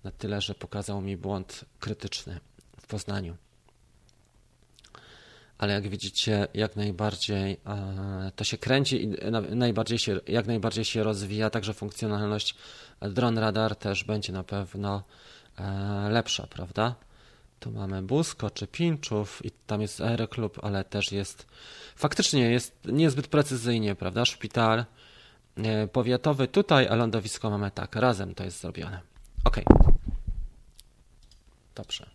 [0.04, 2.40] Na tyle, że pokazał mi błąd krytyczny
[2.82, 3.38] w Poznaniu
[5.58, 9.08] ale jak widzicie, jak najbardziej e, to się kręci i
[9.56, 12.56] najbardziej się, jak najbardziej się rozwija, także funkcjonalność
[13.02, 15.04] Drone Radar też będzie na pewno
[15.58, 16.96] e, lepsza, prawda?
[17.60, 21.48] Tu mamy Busko czy Pinczów i tam jest Aeroklub, ale też jest
[21.96, 24.26] faktycznie jest niezbyt precyzyjnie, prawda?
[24.26, 24.86] Szpital
[25.58, 29.02] e, powiatowy tutaj, a lądowisko mamy tak, razem to jest zrobione.
[29.44, 29.60] Ok.
[31.76, 32.15] Dobrze.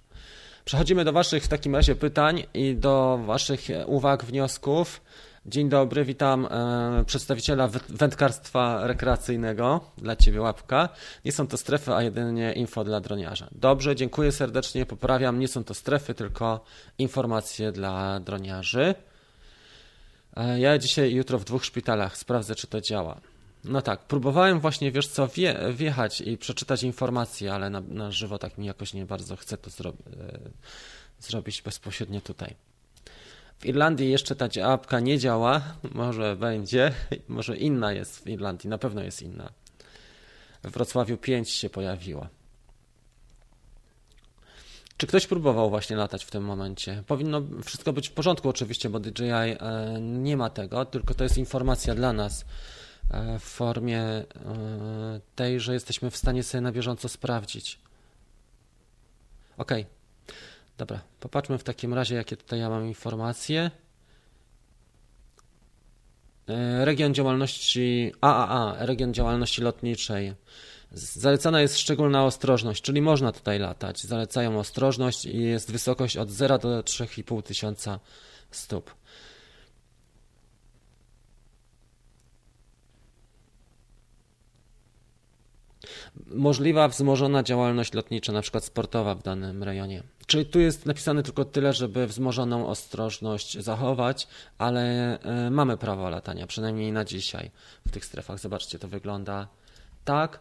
[0.71, 5.01] Przechodzimy do Waszych w takim razie pytań i do Waszych uwag, wniosków.
[5.47, 9.81] Dzień dobry, witam e, przedstawiciela wędkarstwa rekreacyjnego.
[9.99, 10.89] Dla Ciebie łapka.
[11.25, 13.49] Nie są to strefy, a jedynie info dla droniarza.
[13.53, 15.39] Dobrze, dziękuję serdecznie, poprawiam.
[15.39, 16.65] Nie są to strefy, tylko
[16.99, 18.95] informacje dla droniarzy.
[20.37, 23.21] E, ja dzisiaj i jutro w dwóch szpitalach sprawdzę, czy to działa.
[23.65, 28.39] No tak, próbowałem właśnie, wiesz co, wje, wjechać i przeczytać informacje, ale na, na żywo
[28.39, 29.95] tak mi jakoś nie bardzo chcę to zro, e,
[31.21, 32.55] zrobić bezpośrednio tutaj.
[33.59, 35.63] W Irlandii jeszcze ta apka nie działa,
[35.95, 36.93] może będzie,
[37.29, 39.53] może inna jest w Irlandii, na pewno jest inna.
[40.65, 42.29] W Wrocławiu 5 się pojawiła.
[44.97, 47.03] Czy ktoś próbował właśnie latać w tym momencie?
[47.07, 49.57] Powinno wszystko być w porządku oczywiście, bo DJI e,
[50.01, 52.45] nie ma tego, tylko to jest informacja dla nas
[53.39, 54.25] w formie e,
[55.35, 57.79] tej, że jesteśmy w stanie sobie na bieżąco sprawdzić.
[59.59, 59.73] Ok,
[60.79, 63.71] dobra, popatrzmy w takim razie, jakie tutaj ja mam informacje.
[66.85, 70.35] Region działalności AAA, region działalności lotniczej.
[70.93, 74.03] Zalecana jest szczególna ostrożność, czyli można tutaj latać.
[74.03, 78.01] Zalecają ostrożność i jest wysokość od 0 do 3,5 tysiąca
[78.51, 79.00] stóp.
[86.27, 90.03] Możliwa wzmożona działalność lotnicza, na przykład sportowa w danym rejonie.
[90.27, 94.83] Czyli tu jest napisane tylko tyle, żeby wzmożoną ostrożność zachować, ale
[95.21, 97.51] e, mamy prawo latania, przynajmniej na dzisiaj
[97.89, 98.39] w tych strefach.
[98.39, 99.49] Zobaczcie, to wygląda
[100.05, 100.41] tak.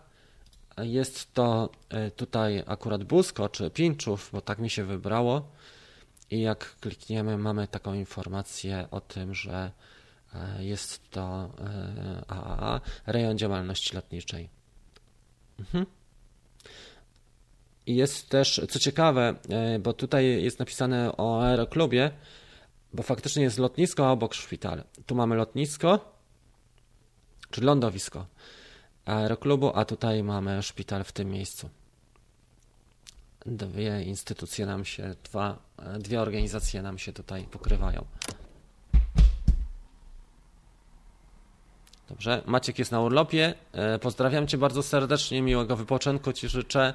[0.78, 5.52] Jest to e, tutaj akurat Busko czy Pińczów, bo tak mi się wybrało.
[6.32, 9.72] I jak klikniemy, mamy taką informację o tym, że
[10.34, 11.50] e, jest to
[12.28, 14.59] AAA, rejon działalności lotniczej.
[15.60, 15.86] Mhm.
[17.86, 19.36] I jest też, co ciekawe,
[19.80, 22.12] bo tutaj jest napisane o aeroklubie,
[22.94, 24.84] bo faktycznie jest lotnisko, a obok szpital.
[25.06, 26.16] Tu mamy lotnisko,
[27.52, 28.26] czy lądowisko
[29.06, 31.70] aeroklubu, a tutaj mamy szpital w tym miejscu.
[33.46, 35.60] Dwie instytucje nam się, dwa,
[36.00, 38.06] dwie organizacje nam się tutaj pokrywają.
[42.10, 43.54] Dobrze, Maciek jest na urlopie.
[43.72, 46.94] E, pozdrawiam Cię bardzo serdecznie, miłego wypoczynku Ci życzę.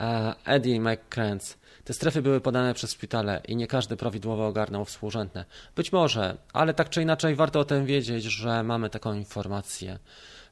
[0.00, 1.54] E, Eddie McCrance.
[1.84, 5.44] Te strefy były podane przez szpitale i nie każdy prawidłowo ogarnął współrzędne.
[5.76, 9.98] Być może, ale tak czy inaczej warto o tym wiedzieć, że mamy taką informację.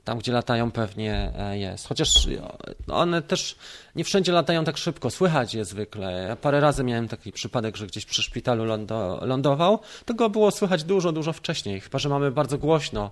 [0.05, 1.89] Tam, gdzie latają, pewnie e, jest.
[1.89, 2.29] Chociaż
[2.89, 3.57] one też
[3.97, 5.11] nie wszędzie latają tak szybko.
[5.11, 6.27] Słychać je zwykle.
[6.29, 8.65] Ja parę razy miałem taki przypadek, że gdzieś przy szpitalu
[9.21, 9.79] lądował.
[10.05, 11.81] Tego było słychać dużo, dużo wcześniej.
[11.81, 13.11] Chyba, że mamy bardzo głośno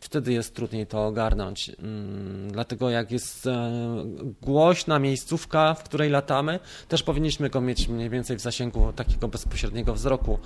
[0.00, 1.70] wtedy jest trudniej to ogarnąć.
[1.78, 3.72] Mm, dlatego jak jest e,
[4.42, 9.94] głośna miejscówka, w której latamy, też powinniśmy go mieć mniej więcej w zasięgu takiego bezpośredniego
[9.94, 10.38] wzroku.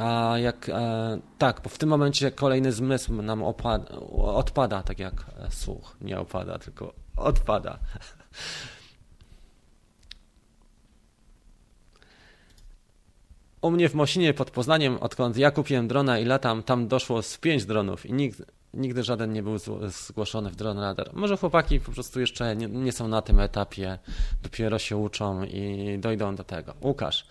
[0.00, 5.14] A jak e, tak, bo w tym momencie kolejny zmysł nam opada, odpada, tak jak
[5.38, 5.96] e, słuch.
[6.00, 7.78] Nie opada, tylko odpada.
[13.62, 17.38] U mnie w Mosinie pod Poznaniem, odkąd ja kupiłem drona i latam, tam doszło z
[17.38, 18.42] pięć dronów i nikt
[18.74, 21.10] Nigdy żaden nie był zgłoszony w Drone Radar.
[21.12, 23.98] Może chłopaki po prostu jeszcze nie, nie, są na tym etapie,
[24.42, 26.74] dopiero się uczą i dojdą do tego.
[26.82, 27.26] Łukasz.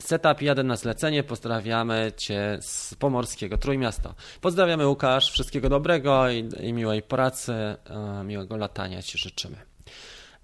[0.00, 1.22] Setup jeden na zlecenie.
[1.22, 4.14] Pozdrawiamy Cię z Pomorskiego Trójmiasto.
[4.40, 9.56] Pozdrawiamy Łukasz, wszystkiego dobrego i, i miłej pracy, e, miłego latania Ci życzymy.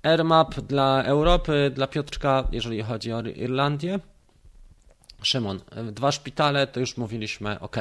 [0.03, 4.01] AirMap dla Europy, dla Piotrka, jeżeli chodzi o Irlandię.
[5.23, 5.61] Szymon,
[5.93, 7.77] dwa szpitale, to już mówiliśmy, ok.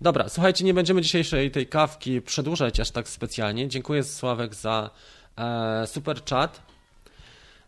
[0.00, 3.68] Dobra, słuchajcie, nie będziemy dzisiejszej tej kawki przedłużać aż tak specjalnie.
[3.68, 4.90] Dziękuję Sławek za
[5.38, 6.75] e, super chat.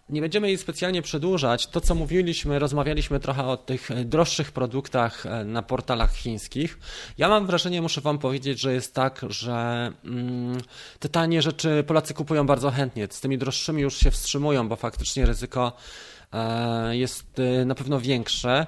[0.09, 1.67] Nie będziemy jej specjalnie przedłużać.
[1.67, 6.79] To, co mówiliśmy, rozmawialiśmy trochę o tych droższych produktach e, na portalach chińskich.
[7.19, 10.61] Ja mam wrażenie, muszę Wam powiedzieć, że jest tak, że mm,
[10.99, 13.09] te tanie rzeczy Polacy kupują bardzo chętnie.
[13.11, 15.73] Z tymi droższymi już się wstrzymują, bo faktycznie ryzyko
[16.33, 18.67] e, jest e, na pewno większe.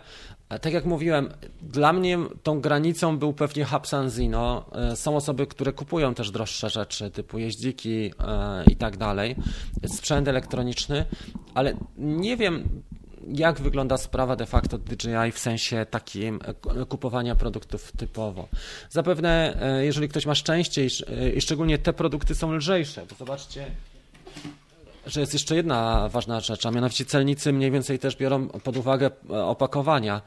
[0.58, 1.28] Tak jak mówiłem,
[1.62, 4.64] dla mnie tą granicą był pewnie Hapsanzino.
[4.72, 9.36] E, są osoby, które kupują też droższe rzeczy, typu jeździki e, i tak dalej,
[9.86, 11.04] sprzęt elektroniczny,
[11.54, 12.82] ale nie wiem,
[13.34, 18.48] jak wygląda sprawa de facto DJI w sensie takim e, kupowania produktów typowo.
[18.90, 20.86] Zapewne, jeżeli ktoś ma szczęście
[21.36, 23.66] i szczególnie te produkty są lżejsze, bo zobaczcie,
[25.10, 29.10] że jest jeszcze jedna ważna rzecz, a mianowicie celnicy mniej więcej też biorą pod uwagę
[29.30, 30.22] e, opakowania.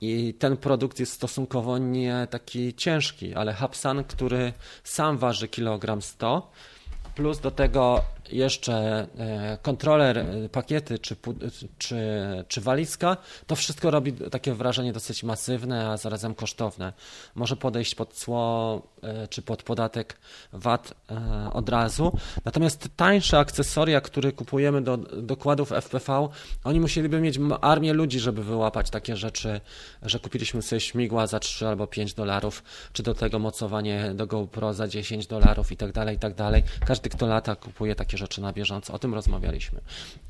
[0.00, 4.52] I ten produkt jest stosunkowo nie taki ciężki, ale Hapsan, który
[4.84, 6.50] sam waży kilogram 100,
[7.14, 8.02] plus do tego
[8.32, 11.16] jeszcze e, kontroler, e, pakiety czy,
[11.78, 11.96] czy,
[12.48, 13.16] czy walizka,
[13.46, 16.92] to wszystko robi takie wrażenie dosyć masywne, a zarazem kosztowne.
[17.34, 20.16] Może podejść pod cło e, czy pod podatek
[20.52, 20.94] VAT
[21.52, 22.16] od razu.
[22.44, 26.28] Natomiast tańsze akcesoria, które kupujemy do dokładów FPV,
[26.64, 29.60] oni musieliby mieć armię ludzi, żeby wyłapać takie rzeczy,
[30.02, 32.62] że kupiliśmy sobie śmigła za 3 albo 5 dolarów,
[32.92, 36.62] czy do tego mocowanie do GoPro za 10 dolarów i tak dalej, i tak dalej.
[36.86, 38.92] Każdy, kto lata, kupuje takie rzeczy na bieżąco.
[38.92, 39.80] O tym rozmawialiśmy.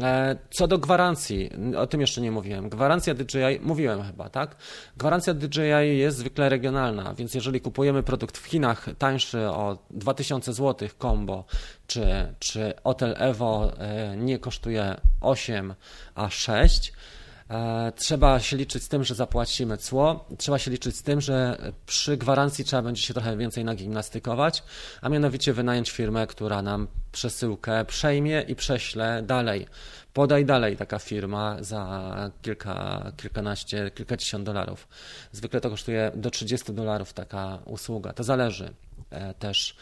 [0.02, 2.68] E, co do gwarancji, o tym jeszcze nie mówiłem.
[2.68, 4.56] Gwarancja DJI, mówiłem chyba, tak?
[4.96, 10.88] Gwarancja DJI jest zwykle regionalna, więc jeżeli kupujemy produkt w Chinach tańszy o 2000 zł
[10.98, 11.44] combo,
[11.86, 15.74] czy, czy Hotel Evo e, nie kosztuje 8,
[16.14, 17.13] a 6, E,
[17.96, 22.16] trzeba się liczyć z tym, że zapłacimy cło, trzeba się liczyć z tym, że przy
[22.16, 24.62] gwarancji trzeba będzie się trochę więcej nagimnastykować,
[25.00, 29.66] a mianowicie wynająć firmę, która nam przesyłkę przejmie i prześle dalej.
[30.12, 34.88] Podaj dalej taka firma za kilka, kilkanaście, kilkadziesiąt dolarów.
[35.32, 38.12] Zwykle to kosztuje do 30 dolarów taka usługa.
[38.12, 38.74] To zależy
[39.10, 39.76] e, też,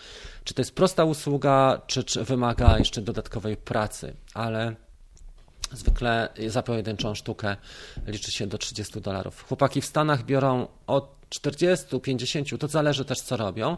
[0.44, 4.74] czy to jest prosta usługa, czy, czy wymaga jeszcze dodatkowej pracy, ale
[5.72, 7.56] Zwykle za pojedynczą sztukę
[8.06, 9.44] liczy się do 30 dolarów.
[9.48, 13.76] Chłopaki w Stanach biorą od 40, 50, to zależy też co robią,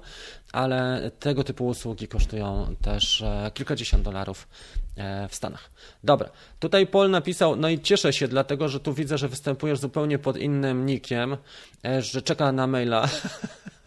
[0.52, 4.48] ale tego typu usługi kosztują też e, kilkadziesiąt dolarów
[4.96, 5.70] e, w Stanach.
[6.04, 6.30] Dobra,
[6.60, 10.36] tutaj Paul napisał, no i cieszę się, dlatego że tu widzę, że występujesz zupełnie pod
[10.36, 11.36] innym nikiem,
[11.84, 13.08] e, że czeka na maila.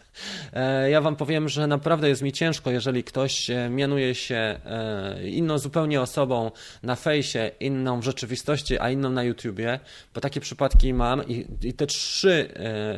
[0.52, 5.28] E, ja Wam powiem, że naprawdę jest mi ciężko, jeżeli ktoś e, mianuje się e,
[5.28, 6.50] inną zupełnie osobą
[6.82, 9.80] na fejsie, inną w rzeczywistości, a inną na YouTubie,
[10.14, 12.48] bo takie przypadki mam i, i te trzy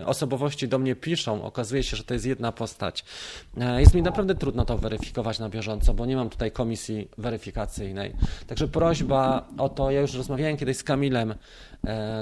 [0.07, 1.43] osobowości do mnie piszą.
[1.43, 3.05] Okazuje się, że to jest jedna postać.
[3.79, 8.12] Jest mi naprawdę trudno to weryfikować na bieżąco, bo nie mam tutaj komisji weryfikacyjnej.
[8.47, 11.35] Także prośba o to, ja już rozmawiałem kiedyś z Kamilem,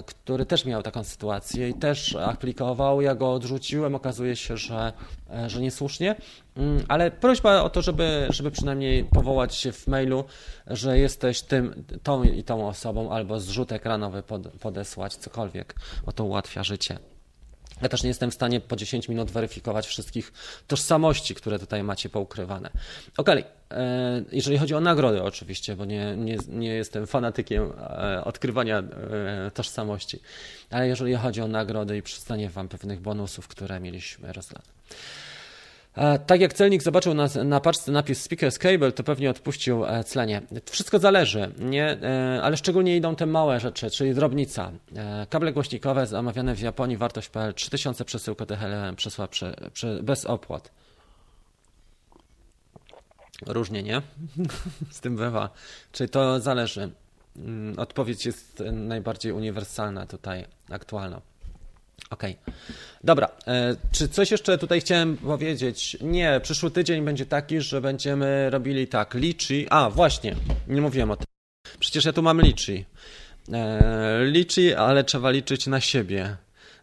[0.07, 4.88] który też miał taką sytuację i też aplikował, ja go odrzuciłem, okazuje się, że
[5.31, 6.17] E, że, niesłusznie,
[6.57, 10.25] mm, ale prośba o to, żeby, żeby przynajmniej powołać się w mailu,
[10.67, 15.75] że jesteś tym, tą i tą osobą, albo zrzut ekranowy pod, podesłać, cokolwiek,
[16.07, 16.99] o to ułatwia życie.
[17.83, 20.33] Ja też nie jestem w stanie po 10 minut weryfikować wszystkich
[20.67, 22.71] tożsamości, które tutaj macie poukrywane.
[23.17, 23.45] Ok, e,
[24.33, 28.83] jeżeli chodzi o nagrody, oczywiście, bo nie, nie, nie jestem fanatykiem e, odkrywania
[29.55, 30.21] tożsamości,
[30.71, 34.65] ale jeżeli chodzi o nagrody i przyznanie Wam pewnych bonusów, które mieliśmy rozdane.
[36.27, 40.43] Tak jak celnik zobaczył na, na paczce napis Speakers Cable, to pewnie odpuścił e, clenie.
[40.71, 42.03] Wszystko zależy, nie?
[42.03, 44.73] E, ale szczególnie idą te małe rzeczy, czyli drobnica.
[44.97, 49.29] E, kable głośnikowe zamawiane w Japonii, wartość PL 3000 przesyłka DHL przesła
[50.03, 50.71] bez opłat.
[53.47, 54.03] Różnie, nie?
[54.91, 55.51] Z tym bywa.
[55.93, 56.91] Czyli to zależy.
[57.37, 61.21] Mm, odpowiedź jest najbardziej uniwersalna tutaj, aktualna.
[62.11, 62.37] Okej.
[62.43, 62.55] Okay.
[63.05, 65.97] Dobra, e, czy coś jeszcze tutaj chciałem powiedzieć?
[66.01, 69.67] Nie, przyszły tydzień będzie taki, że będziemy robili tak, liczy.
[69.71, 70.37] A, właśnie,
[70.69, 71.27] nie mówiłem o tym.
[71.79, 72.85] Przecież ja tu mam liczy.
[73.53, 76.37] E, liczy, ale trzeba liczyć na siebie.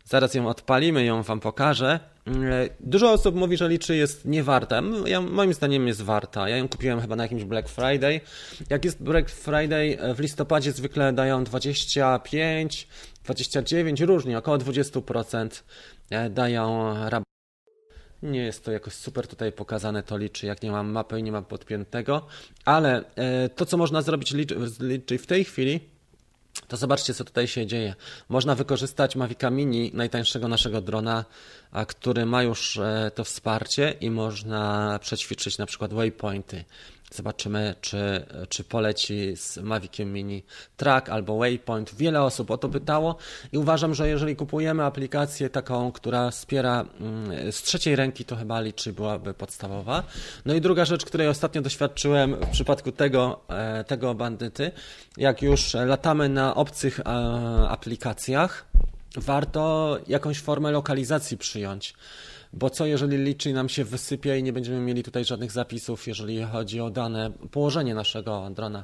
[0.04, 2.00] Zaraz ją odpalimy, ją wam pokażę.
[2.28, 2.32] E,
[2.80, 4.82] dużo osób mówi, że liczy jest niewarta.
[5.06, 6.50] Ja, moim zdaniem jest warta.
[6.50, 8.22] Ja ją kupiłem chyba na jakimś Black Friday.
[8.70, 12.88] Jak jest Black Friday, w listopadzie zwykle dają 25,
[13.26, 15.64] 29, różnie, około 20%
[16.10, 17.26] e, dają rabat.
[18.24, 21.32] Nie jest to jakoś super tutaj pokazane to liczy, jak nie mam mapy i nie
[21.32, 22.28] mam podpiętego,
[22.66, 24.34] ale e, to, co można zrobić
[24.80, 25.80] liczy w tej chwili,
[26.68, 27.96] to zobaczcie, co tutaj się dzieje.
[28.30, 31.26] Można wykorzystać Mavica Mini, najtańszego naszego drona,
[31.88, 36.64] który ma już e, to wsparcie i można przećwiczyć na przykład waypointy.
[37.16, 40.44] Zobaczymy, czy, czy poleci z Maviciem Mini
[40.78, 41.96] Track albo Waypoint.
[41.96, 43.16] Wiele osób o to pytało
[43.52, 48.62] i uważam, że jeżeli kupujemy aplikację taką, która wspiera mm, z trzeciej ręki, to chyba
[48.62, 50.04] liczy byłaby podstawowa.
[50.46, 54.72] No i druga rzecz, której ostatnio doświadczyłem w przypadku tego, e, tego bandyty,
[55.18, 57.04] jak już latamy na obcych e,
[57.70, 58.66] aplikacjach,
[59.18, 61.94] warto jakąś formę lokalizacji przyjąć.
[62.56, 66.44] Bo co jeżeli liczy nam się wysypie i nie będziemy mieli tutaj żadnych zapisów, jeżeli
[66.44, 68.84] chodzi o dane, położenie naszego drona.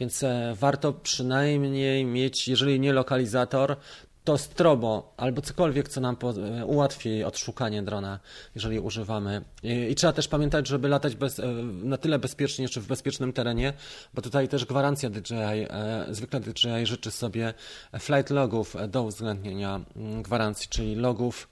[0.00, 3.76] Więc e, warto przynajmniej mieć, jeżeli nie lokalizator,
[4.24, 6.16] to strobo albo cokolwiek, co nam
[6.60, 8.20] e, ułatwi odszukanie drona,
[8.54, 9.44] jeżeli używamy.
[9.62, 11.46] I, I, trzeba też pamiętać, żeby latać bez, e,
[11.82, 13.72] na tyle bezpiecznie, czy w bezpiecznym terenie,
[14.14, 15.34] bo tutaj też gwarancja DJI,
[15.70, 17.54] e, zwykle DJI życzy sobie
[17.98, 21.48] flight logów do uwzględnienia mm, gwarancji, czyli logów,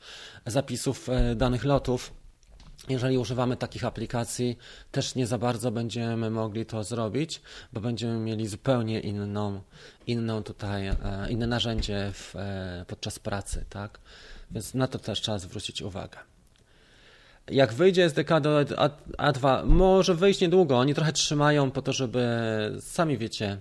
[0.46, 2.19] zapisów danych lotów
[2.90, 4.58] jeżeli używamy takich aplikacji,
[4.92, 7.40] też nie za bardzo będziemy mogli to zrobić,
[7.72, 9.62] bo będziemy mieli zupełnie inną,
[10.06, 10.96] inną tutaj, e,
[11.30, 13.98] inne narzędzie w, e, podczas pracy, tak?
[14.50, 16.18] Więc na to też trzeba zwrócić uwagę.
[17.50, 18.60] Jak wyjdzie SDK do
[19.18, 22.28] A2, może wyjść niedługo, oni trochę trzymają po to, żeby,
[22.80, 23.58] sami wiecie,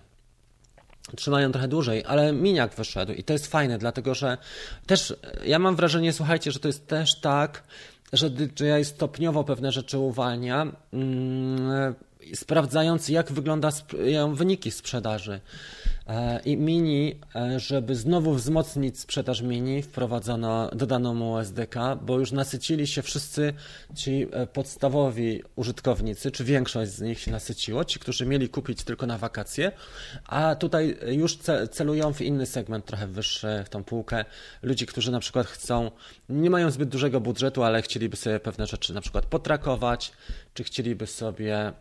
[1.16, 4.38] trzymają trochę dłużej, ale miniak wyszedł i to jest fajne, dlatego że
[4.86, 5.16] też
[5.46, 7.64] ja mam wrażenie, słuchajcie, że to jest też tak,
[8.14, 11.96] że DJI stopniowo pewne rzeczy uwalnia, mm,
[12.34, 15.40] sprawdzając jak wyglądają wyniki sprzedaży.
[16.10, 22.32] E, I Mini, e, żeby znowu wzmocnić sprzedaż Mini, wprowadzono, dodano mu SDK, bo już
[22.32, 23.54] nasycili się wszyscy
[23.96, 29.06] ci e, podstawowi użytkownicy, czy większość z nich się nasyciło, ci, którzy mieli kupić tylko
[29.06, 29.72] na wakacje,
[30.28, 31.38] a tutaj już
[31.72, 34.26] celują w inny segment, trochę wyższy, w tą półkę,
[34.62, 35.92] ludzi, którzy na przykład chcą,
[36.30, 40.12] nie mają zbyt dużego budżetu, ale chcieliby sobie pewne rzeczy na przykład potrakować,
[40.54, 41.74] czy chcieliby sobie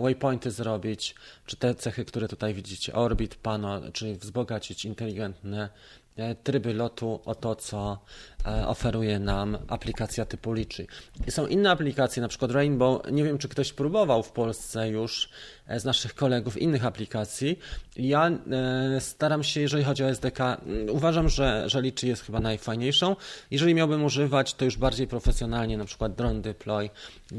[0.00, 1.14] waypointy zrobić,
[1.46, 5.68] czy te cechy, które tutaj widzicie, Orbit, Pan, czyli wzbogacić inteligentne
[6.16, 8.29] e, tryby lotu o to, co e,
[8.66, 10.86] oferuje nam aplikacja typu Liczy.
[11.28, 13.02] Są inne aplikacje, na przykład Rainbow.
[13.12, 15.30] Nie wiem, czy ktoś próbował w Polsce już
[15.70, 17.58] E, z naszych kolegów innych aplikacji.
[17.96, 22.40] Ja e, staram się, jeżeli chodzi o SDK, mm, uważam, że, że Liczy jest chyba
[22.40, 23.16] najfajniejszą.
[23.50, 26.90] Jeżeli miałbym używać, to już bardziej profesjonalnie, na przykład Drone Deploy,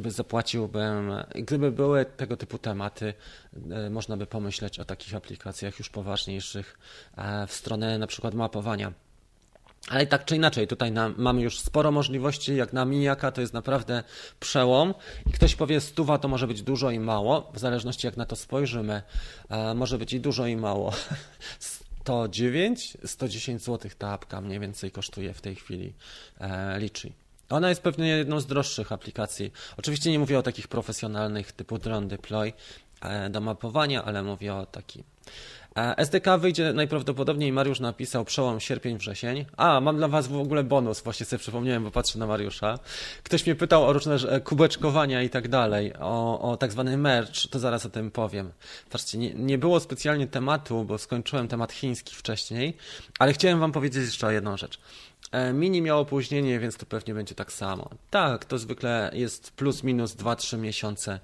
[0.05, 3.13] zapłaciłbym, gdyby były tego typu tematy,
[3.71, 6.79] e, można by pomyśleć o takich aplikacjach już poważniejszych
[7.47, 8.93] w stronę na przykład mapowania.
[9.89, 13.53] Ale tak czy inaczej, tutaj na, mamy już sporo możliwości, jak na Mijaka to jest
[13.53, 14.03] naprawdę
[14.39, 14.93] przełom.
[15.25, 18.35] I ktoś powie, stuwa to może być dużo i mało, w zależności jak na to
[18.35, 19.01] spojrzymy,
[19.49, 20.93] e, może być i dużo i mało.
[21.59, 25.93] 109, 110 zł ta apka mniej więcej kosztuje w tej chwili
[26.41, 26.79] e.
[27.49, 29.51] Ona jest pewnie jedną z droższych aplikacji.
[29.77, 32.53] Oczywiście nie mówię o takich profesjonalnych typu Drone Deploy
[33.01, 35.03] e, do mapowania, ale mówię o takim
[35.75, 39.45] SDK wyjdzie najprawdopodobniej, Mariusz napisał przełom sierpień-wrzesień.
[39.57, 42.79] A, mam dla Was w ogóle bonus, właśnie sobie przypomniałem, bo patrzę na Mariusza.
[43.23, 47.47] Ktoś mnie pytał o różne e, kubeczkowania i tak dalej, o, o tak zwany merch,
[47.49, 48.51] to zaraz o tym powiem.
[48.89, 52.77] Patrzcie, nie, nie było specjalnie tematu, bo skończyłem temat chiński wcześniej,
[53.19, 54.79] ale chciałem Wam powiedzieć jeszcze jedną rzecz.
[55.31, 57.89] E, mini miało opóźnienie, więc to pewnie będzie tak samo.
[58.09, 61.19] Tak, to zwykle jest plus minus 2-3 miesiące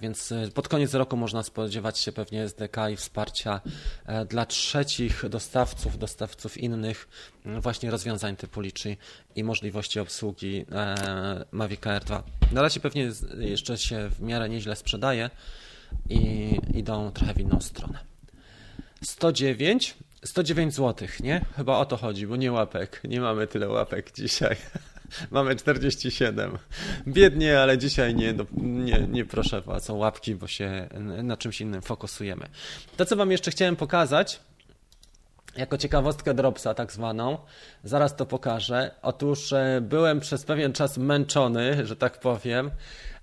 [0.00, 3.60] więc e, pod koniec roku można spodziewać się pewnie SDK i wsparcia
[4.06, 7.08] e, dla trzecich dostawców, dostawców innych
[7.44, 8.96] właśnie rozwiązań typu Liczy
[9.36, 10.66] i możliwości obsługi
[11.52, 12.22] Mavic Air 2.
[12.52, 15.30] Na razie pewnie jeszcze się w miarę nieźle sprzedaje
[16.08, 17.98] i idą trochę w inną stronę.
[19.02, 21.44] 109 109 zł, nie?
[21.56, 23.00] Chyba o to chodzi, bo nie łapek.
[23.04, 24.56] Nie mamy tyle łapek dzisiaj.
[25.30, 26.58] Mamy 47.
[27.06, 30.88] Biednie, ale dzisiaj nie, nie, nie proszę was o łapki, bo się
[31.22, 32.46] na czymś innym fokusujemy.
[32.96, 34.40] To, co wam jeszcze chciałem pokazać,
[35.56, 37.38] jako ciekawostkę Dropsa tak zwaną,
[37.84, 38.90] zaraz to pokażę.
[39.02, 42.70] Otóż e, byłem przez pewien czas męczony, że tak powiem,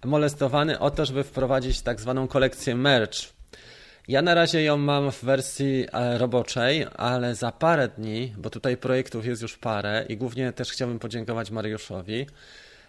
[0.05, 3.38] molestowany o to, żeby wprowadzić tak zwaną kolekcję merch
[4.10, 8.78] ja na razie ją mam w wersji e, roboczej, ale za parę dni, bo tutaj
[8.78, 12.26] projektów jest już parę i głównie też chciałbym podziękować Mariuszowi.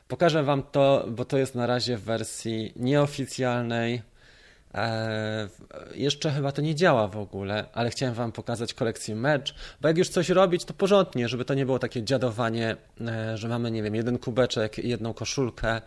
[0.09, 4.03] Pokażę Wam to, bo to jest na razie w wersji nieoficjalnej.
[4.75, 5.49] Eee,
[5.95, 9.99] jeszcze chyba to nie działa w ogóle, ale chciałem Wam pokazać kolekcję merch, bo jak
[9.99, 13.83] już coś robić, to porządnie, żeby to nie było takie dziadowanie, e, że mamy, nie
[13.83, 15.81] wiem, jeden kubeczek i jedną koszulkę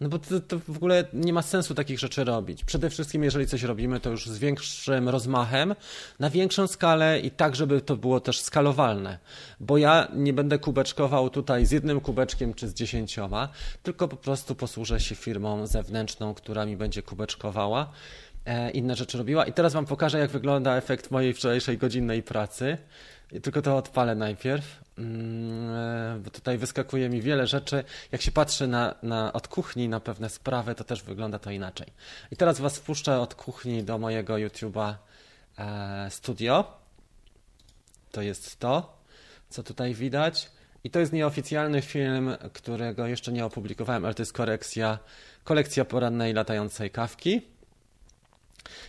[0.00, 2.64] no bo to, to, w ogóle nie ma sensu takich rzeczy robić.
[2.64, 5.74] Przede wszystkim, jeżeli coś robimy, to już z większym rozmachem,
[6.20, 9.18] na większą skalę i tak, żeby to było też skalowalne.
[9.60, 13.48] Bo ja nie będę kubeczkował tutaj z jednym kubeczkiem czy z dziesięcioma,
[13.82, 17.92] tylko po prostu posłużę się firmą zewnętrzną, która mi będzie kubeczkowała,
[18.44, 19.46] e, inne rzeczy robiła.
[19.46, 22.78] I teraz Wam pokażę, jak wygląda efekt mojej wczorajszej godzinnej pracy.
[23.42, 27.84] Tylko to odpalę najpierw, mm, e, bo tutaj wyskakuje mi wiele rzeczy.
[28.12, 31.86] Jak się patrzy na, na, od kuchni na pewne sprawy, to też wygląda to inaczej.
[32.30, 34.94] I teraz Was wpuszczę od kuchni do mojego YouTube'a
[35.58, 36.78] e, studio.
[38.12, 39.02] To jest to,
[39.48, 40.50] co tutaj widać.
[40.84, 44.98] I to jest nieoficjalny film, którego jeszcze nie opublikowałem, ale to jest korekcja,
[45.44, 47.42] kolekcja porannej latającej kawki.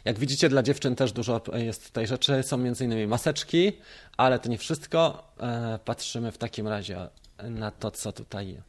[0.06, 2.44] Jak widzicie, dla dziewczyn też dużo jest tutaj rzeczy.
[2.44, 3.08] Są m.in.
[3.08, 3.74] maseczki,
[4.18, 5.32] ale to nie wszystko.
[5.40, 7.08] E, patrzymy w takim razie
[7.44, 8.62] na to, co tutaj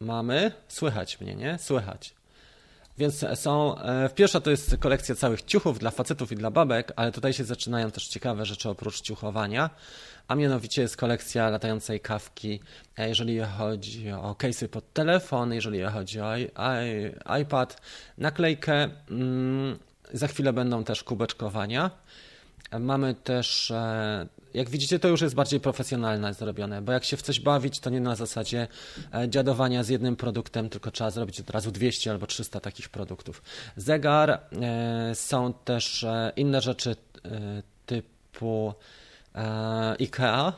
[0.00, 0.52] mamy.
[0.68, 1.58] Słychać mnie, nie?
[1.58, 2.14] Słychać.
[2.98, 7.12] Więc są, e, pierwsza to jest kolekcja całych ciuchów dla facetów i dla babek, ale
[7.12, 9.70] tutaj się zaczynają też ciekawe rzeczy oprócz ciuchowania,
[10.28, 12.60] a mianowicie jest kolekcja latającej kawki,
[12.98, 16.32] e, jeżeli chodzi o case'y pod telefon, jeżeli chodzi o
[17.40, 17.80] iPad,
[18.18, 19.78] naklejkę, mm,
[20.12, 21.90] za chwilę będą też kubeczkowania.
[22.80, 27.22] Mamy też e, jak widzicie, to już jest bardziej profesjonalne zrobione, bo jak się w
[27.22, 28.68] coś bawić, to nie na zasadzie
[29.14, 33.42] e, dziadowania z jednym produktem, tylko trzeba zrobić od razu 200 albo 300 takich produktów.
[33.76, 34.40] Zegar, e,
[35.14, 36.96] są też e, inne rzeczy
[37.86, 38.74] typu
[39.98, 40.52] IKEA.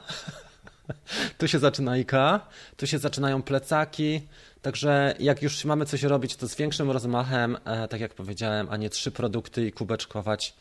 [1.39, 2.41] tu się zaczyna IKEA,
[2.77, 4.21] tu się zaczynają plecaki,
[4.63, 7.57] Także jak już mamy coś robić, to z większym rozmachem,
[7.91, 10.55] tak jak powiedziałem, a nie trzy produkty i kubeczkować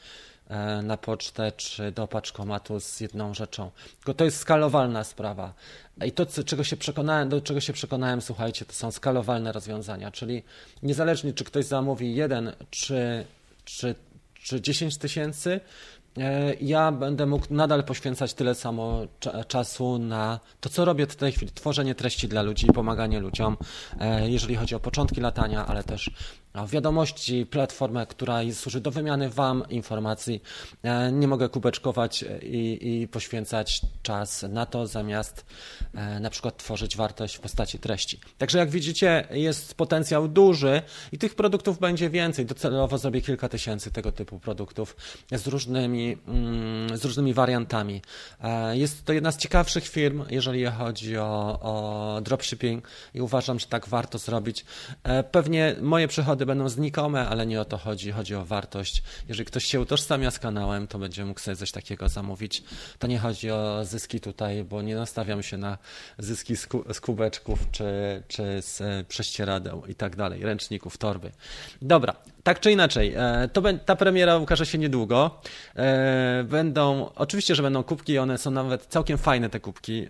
[0.84, 3.72] na pocztę czy do paczkomatu z jedną rzeczą.
[3.98, 5.54] Tylko to jest skalowalna sprawa.
[6.06, 10.44] I to, czego się przekonałem, do czego się przekonałem, słuchajcie, to są skalowalne rozwiązania, czyli
[10.84, 13.26] niezależnie czy ktoś zamówi jeden czy,
[13.66, 13.96] czy,
[14.34, 15.60] czy 10 tysięcy,
[16.18, 19.02] E, ja będę mógł nadal poświęcać tyle samo
[19.48, 23.58] czasu na to, co robię w tej chwili, tworzenie treści dla ludzi, pomaganie ludziom,
[24.00, 26.12] e, jeżeli chodzi o początki latania, ale też
[26.68, 30.41] wiadomości, platformę, która służy do wymiany Wam informacji.
[30.84, 35.45] E, nie mogę kubeczkować i, i poświęcać czas na to, zamiast
[35.93, 38.20] e, na przykład tworzyć wartość w postaci treści.
[38.38, 40.82] Także jak widzicie, jest potencjał duży
[41.12, 42.45] i tych produktów będzie więcej.
[42.45, 44.95] Docelowo zrobię kilka tysięcy tego typu produktów
[45.32, 48.01] z różnymi, mm, z różnymi wariantami.
[48.43, 53.66] E, jest to jedna z ciekawszych firm, jeżeli chodzi o, o dropshipping i uważam, że
[53.66, 54.66] tak warto zrobić.
[55.32, 58.12] Pewnie moje przychody będą znikome, ale nie o to chodzi.
[58.12, 59.04] Chodzi o wartość.
[59.28, 62.64] Jeżeli ktoś się utożsamia z kanałem, to będzie mógł sobie coś takiego zamówić.
[63.00, 65.78] To nie chodzi o zyski tutaj, bo nie nastawiam się na
[66.18, 66.56] zyski
[66.94, 71.32] z kubeczków czy, czy z e, prześcieradeł i tak dalej, ręczników, torby.
[71.82, 75.41] Dobra, tak czy inaczej, e, to ta premiera ukaże się niedługo.
[75.76, 80.08] E, będą, oczywiście, że będą kubki, one są nawet całkiem fajne te kubki.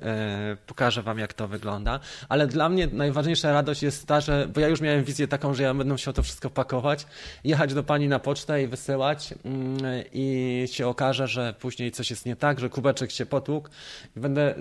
[0.67, 1.99] Pokażę wam, jak to wygląda.
[2.29, 5.63] Ale dla mnie najważniejsza radość jest ta, że, bo ja już miałem wizję taką, że
[5.63, 7.05] ja będę musiał to wszystko pakować,
[7.43, 12.25] jechać do pani na pocztę i wysyłać mm, i się okaże, że później coś jest
[12.25, 13.69] nie tak, że kubeczek się potłukł
[14.17, 14.55] i będę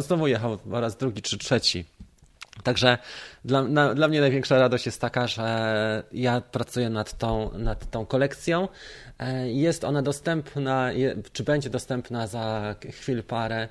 [0.00, 1.84] znowu jechał po raz drugi czy trzeci.
[2.62, 2.98] Także
[3.44, 8.06] dla, na, dla mnie największa radość jest taka, że ja pracuję nad tą, nad tą
[8.06, 8.68] kolekcją.
[9.18, 10.90] E, jest ona dostępna,
[11.32, 13.68] czy będzie dostępna za chwilę parę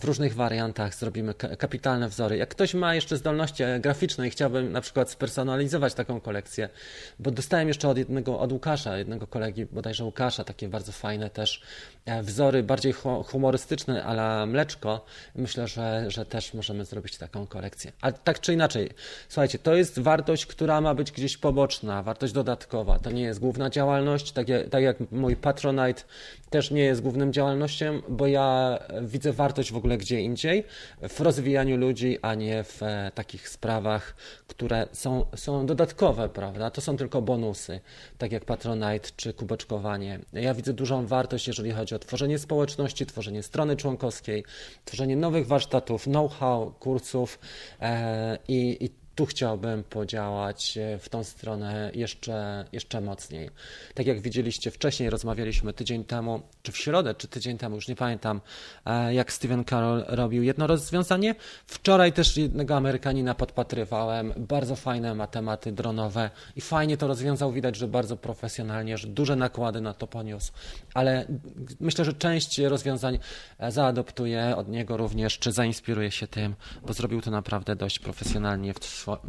[0.00, 2.36] w różnych wariantach zrobimy kapitalne wzory.
[2.36, 6.68] Jak ktoś ma jeszcze zdolności e, graficzne i chciałbym na przykład spersonalizować taką kolekcję,
[7.18, 11.62] bo dostałem jeszcze od jednego, od Łukasza, jednego kolegi, bodajże Łukasza, takie bardzo fajne też
[11.94, 12.94] e, wzory, bardziej
[13.26, 15.04] humorystyczne, ale mleczko.
[15.34, 17.92] Myślę, że, że też możemy zrobić taką kolekcję.
[18.00, 18.90] A tak czy inaczej,
[19.28, 22.98] słuchajcie, to jest wartość, która ma być gdzieś poboczna, wartość dodatkowa.
[22.98, 26.02] To nie jest główna działalność, tak jak, tak jak mój Patronite
[26.50, 30.64] też nie jest główną działalnością, bo ja widzę wartość w ogóle gdzie indziej,
[31.08, 34.14] w rozwijaniu ludzi, a nie w e, takich sprawach,
[34.48, 36.70] które są, są dodatkowe, prawda?
[36.70, 37.80] To są tylko bonusy,
[38.18, 40.18] tak jak Patronite czy kubeczkowanie.
[40.32, 44.44] Ja widzę dużą wartość, jeżeli chodzi o tworzenie społeczności, tworzenie strony członkowskiej,
[44.84, 47.38] tworzenie nowych warsztatów, know-how, kursów
[47.80, 53.50] e, i, i tu chciałbym podziałać e, w tą stronę jeszcze, jeszcze mocniej.
[53.94, 57.96] Tak jak widzieliście wcześniej, rozmawialiśmy tydzień temu, czy w środę, czy tydzień temu, już nie
[57.96, 58.40] pamiętam,
[58.84, 61.34] e, jak Steven Carroll robił jedno rozwiązanie.
[61.66, 67.88] Wczoraj też jednego Amerykanina podpatrywałem, bardzo fajne matematy dronowe i fajnie to rozwiązał, widać, że
[67.88, 70.52] bardzo profesjonalnie, że duże nakłady na to poniósł,
[70.94, 71.26] ale
[71.80, 73.18] myślę, że część rozwiązań
[73.58, 76.54] e, zaadoptuje od niego również, czy zainspiruje się tym,
[76.86, 78.78] bo zrobił to naprawdę dość profesjonalnie w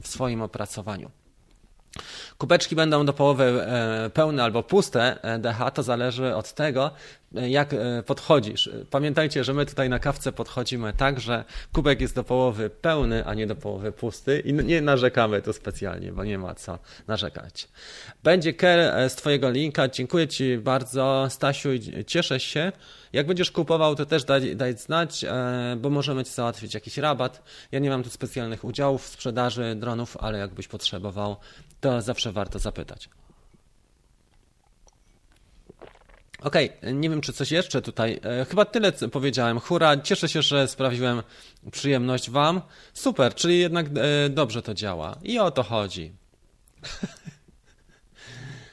[0.02, 1.12] w swoim opracowaniu.
[2.38, 6.92] Kubeczki będą do połowy e, pełne albo puste e, DH, to zależy od tego,
[7.32, 7.76] jak
[8.06, 8.70] podchodzisz.
[8.90, 13.34] Pamiętajcie, że my tutaj na kawce podchodzimy tak, że kubek jest do połowy pełny, a
[13.34, 17.68] nie do połowy pusty i nie narzekamy tu specjalnie, bo nie ma co narzekać.
[18.24, 19.88] Będzie Ker z Twojego linka.
[19.88, 22.72] Dziękuję Ci bardzo, Stasiu, i cieszę się.
[23.14, 25.26] Jak będziesz kupował, to też daj, daj znać,
[25.78, 27.44] bo możemy Ci załatwić jakiś rabat.
[27.72, 31.36] Ja nie mam tu specjalnych udziałów w sprzedaży dronów, ale jakbyś potrzebował,
[31.82, 33.10] to zawsze warto zapytać.
[36.42, 38.20] Okej, okay, nie wiem, czy coś jeszcze tutaj.
[38.24, 39.60] E, chyba tyle powiedziałem.
[39.60, 41.24] Hura, cieszę się, że sprawiłem
[41.72, 42.62] przyjemność Wam.
[42.94, 45.18] Super, czyli jednak e, dobrze to działa.
[45.24, 46.14] I o to chodzi.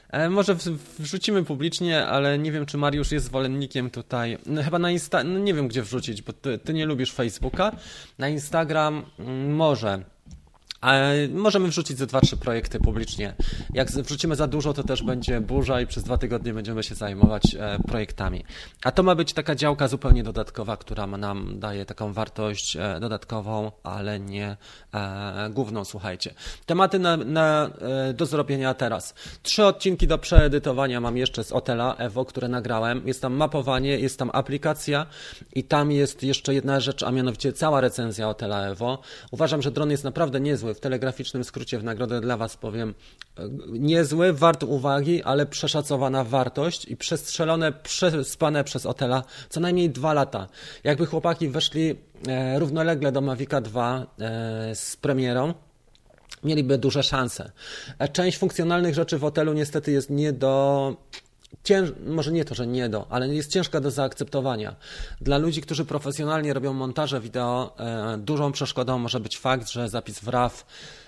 [0.09, 0.55] E, może
[0.99, 4.37] wrzucimy publicznie, ale nie wiem, czy Mariusz jest zwolennikiem tutaj.
[4.45, 5.23] No, chyba na Insta...
[5.23, 7.71] No nie wiem, gdzie wrzucić, bo ty, ty nie lubisz Facebooka.
[8.17, 10.03] Na Instagram mm, może.
[11.33, 13.33] Możemy wrzucić ze dwa, trzy projekty publicznie.
[13.73, 17.43] Jak wrzucimy za dużo, to też będzie burza i przez dwa tygodnie będziemy się zajmować
[17.59, 18.45] e, projektami.
[18.83, 23.71] A to ma być taka działka zupełnie dodatkowa, która nam daje taką wartość e, dodatkową,
[23.83, 24.57] ale nie
[24.93, 26.33] e, główną, słuchajcie.
[26.65, 27.69] Tematy na, na,
[28.13, 29.13] do zrobienia teraz.
[29.43, 33.07] Trzy odcinki do przeedytowania mam jeszcze z Otela Evo, które nagrałem.
[33.07, 35.05] Jest tam mapowanie, jest tam aplikacja
[35.53, 38.99] i tam jest jeszcze jedna rzecz, a mianowicie cała recenzja Otela Evo.
[39.31, 42.93] Uważam, że dron jest naprawdę niezły w telegraficznym skrócie w nagrodę dla Was powiem.
[43.67, 50.47] Niezły, wart uwagi, ale przeszacowana wartość i przestrzelone, przespane przez Otela co najmniej dwa lata.
[50.83, 51.95] Jakby chłopaki weszli
[52.27, 55.53] e, równolegle do Mavica 2 e, z premierą,
[56.43, 57.51] mieliby duże szanse.
[57.99, 60.95] E, część funkcjonalnych rzeczy w hotelu niestety jest nie do
[61.63, 64.75] Cięż, może nie to, że nie do, ale jest ciężka do zaakceptowania.
[65.21, 70.19] Dla ludzi, którzy profesjonalnie robią montaże wideo, e, dużą przeszkodą może być fakt, że zapis
[70.19, 70.65] w RAW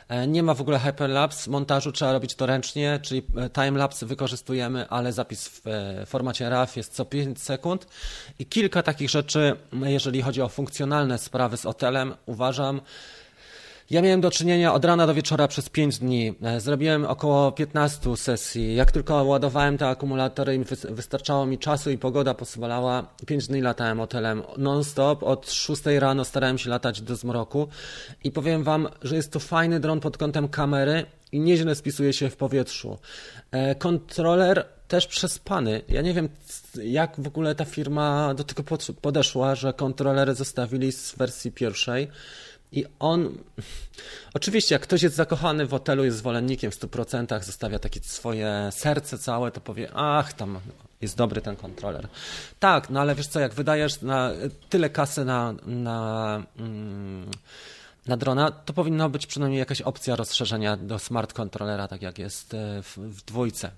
[0.08, 4.90] e, nie ma w ogóle hyperlapse montażu, trzeba robić to ręcznie, czyli e, timelapse wykorzystujemy,
[4.90, 5.62] ale zapis w
[6.06, 7.88] formacie RAW jest co 5 sekund.
[8.40, 12.82] I kilka takich rzeczy, jeżeli chodzi o funkcjonalne sprawy z hotelem, uważam,
[13.90, 16.34] ja miałem do czynienia od rana do wieczora przez 5 dni.
[16.42, 18.76] E, zrobiłem około 15 sesji.
[18.76, 24.44] Jak tylko ładowałem te akumulatory wystarczało mi czasu i pogoda pozwalała, 5 dni latałem hotelem
[24.58, 25.24] non-stop.
[25.24, 27.68] Od 6 rano starałem się latać do zmroku
[28.24, 32.30] i powiem Wam, że jest to fajny dron pod kątem kamery i nieźle spisuje się
[32.30, 32.98] w powietrzu.
[33.52, 35.82] E, kontroler też przespany.
[35.90, 36.30] Ja nie wiem,
[36.84, 42.08] jak w ogóle ta firma do tego podeszła, że kontrolery zostawili z wersji pierwszej.
[42.72, 43.38] I on,
[44.34, 49.18] oczywiście, jak ktoś jest zakochany w hotelu, jest zwolennikiem w 100%, zostawia takie swoje serce
[49.18, 50.60] całe, to powie, ach, tam
[51.02, 52.08] jest dobry ten kontroler.
[52.60, 54.32] Tak, no ale wiesz co, jak wydajesz na
[54.70, 57.32] tyle kasy na, na, mm,
[58.08, 62.54] na drona, to powinna być przynajmniej jakaś opcja rozszerzenia do smart kontrolera, tak jak jest
[62.54, 63.72] e, w, w dwójce.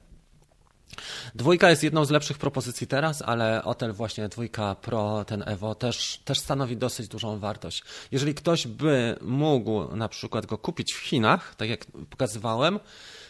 [1.36, 6.20] Dwójka jest jedną z lepszych propozycji teraz, ale Otel właśnie dwójka Pro, ten Evo też,
[6.26, 7.84] też stanowi dosyć dużą wartość.
[8.12, 12.80] Jeżeli ktoś by mógł na przykład go kupić w Chinach, tak jak pokazywałem,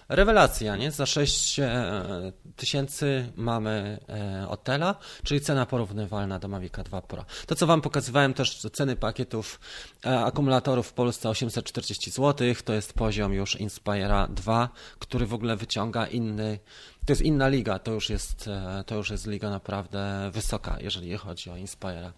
[0.10, 0.92] Rewelacja, nie?
[0.92, 4.00] Za 6 e, tysięcy mamy
[4.48, 7.26] Otela, czyli cena porównywalna do Mavica 2 Pro.
[7.48, 9.60] To, co Wam pokazywałem też, ceny pakietów
[10.06, 15.56] e, akumulatorów w Polsce 840 zł, to jest poziom już Inspira 2, który w ogóle
[15.56, 16.60] wyciąga inny
[17.06, 21.18] to jest inna liga, to już jest, e, to już jest liga naprawdę wysoka, jeżeli
[21.18, 22.12] chodzi o Inspire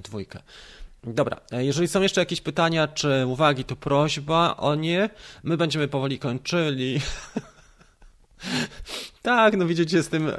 [0.00, 0.42] dwójkę.
[1.04, 5.10] Dobra, e, jeżeli są jeszcze jakieś pytania czy uwagi, to prośba o nie.
[5.42, 7.00] My będziemy powoli kończyli.
[9.22, 10.34] tak, no widzicie z tym, e,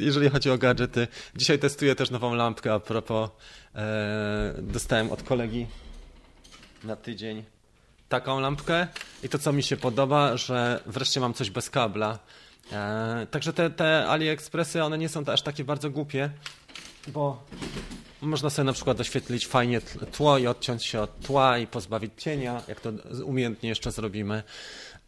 [0.00, 1.08] jeżeli chodzi o gadżety.
[1.36, 3.30] Dzisiaj testuję też nową lampkę a propos.
[3.74, 5.66] E, dostałem od kolegi
[6.84, 7.44] na tydzień
[8.08, 8.86] taką lampkę
[9.22, 12.18] i to co mi się podoba, że wreszcie mam coś bez kabla.
[12.72, 16.30] E, także te, te AliExpressy, one nie są aż takie bardzo głupie,
[17.08, 17.44] bo
[18.22, 19.80] można sobie na przykład doświetlić fajnie
[20.12, 22.92] tło i odciąć się od tła i pozbawić cienia, jak to
[23.24, 24.42] umiejętnie jeszcze zrobimy.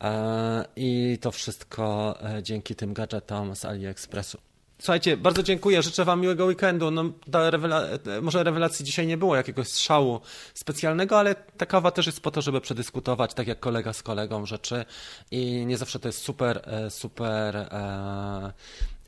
[0.05, 4.39] E, I to wszystko e, dzięki tym gadżetom z AliExpressu.
[4.79, 6.91] Słuchajcie, bardzo dziękuję, życzę Wam miłego weekendu.
[6.91, 7.83] No, rewela
[8.23, 10.21] może rewelacji dzisiaj nie było, jakiegoś strzału
[10.55, 14.47] specjalnego, ale ta kawa też jest po to, żeby przedyskutować, tak jak kolega z kolegą,
[14.47, 14.85] rzeczy
[15.31, 18.53] i nie zawsze to jest super, e, super e,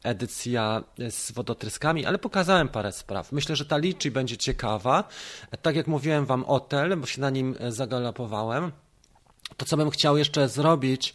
[0.06, 3.32] edycja z wodotryskami, ale pokazałem parę spraw.
[3.32, 5.04] Myślę, że ta liczy będzie ciekawa.
[5.62, 6.60] Tak jak mówiłem Wam o
[7.00, 8.72] bo się na nim zagalopowałem.
[9.56, 11.14] To, co bym chciał jeszcze zrobić,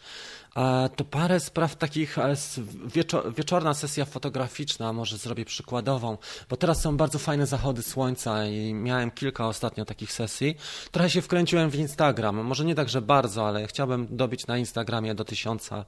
[0.95, 2.18] to parę spraw takich,
[2.95, 6.18] wieczor, wieczorna sesja fotograficzna, może zrobię przykładową,
[6.49, 10.58] bo teraz są bardzo fajne zachody słońca i miałem kilka ostatnio takich sesji.
[10.91, 15.16] Trochę się wkręciłem w Instagram, może nie tak, że bardzo, ale chciałbym dobić na Instagramie
[15.16, 15.86] do tysiąca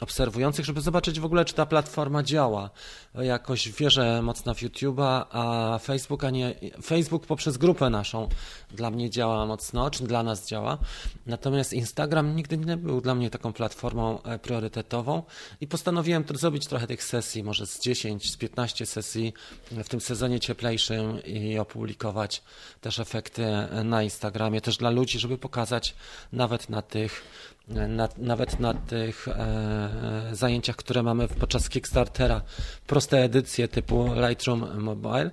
[0.00, 2.70] obserwujących, żeby zobaczyć w ogóle, czy ta platforma działa.
[3.14, 8.28] Jakoś wierzę mocno w YouTube'a, a Facebook, a nie, Facebook poprzez grupę naszą
[8.70, 10.78] dla mnie działa mocno, czy dla nas działa.
[11.26, 15.22] Natomiast Instagram nigdy nie był dla mnie taką platformą, E, priorytetową
[15.60, 19.34] i postanowiłem zrobić trochę tych sesji, może z 10, z 15 sesji
[19.70, 22.42] w tym sezonie cieplejszym i opublikować
[22.80, 23.46] też efekty
[23.84, 25.94] na Instagramie, też dla ludzi, żeby pokazać
[26.32, 27.22] nawet na tych
[27.68, 32.42] na, nawet na tych e, zajęciach, które mamy podczas Kickstartera,
[32.86, 35.30] proste edycje typu Lightroom Mobile.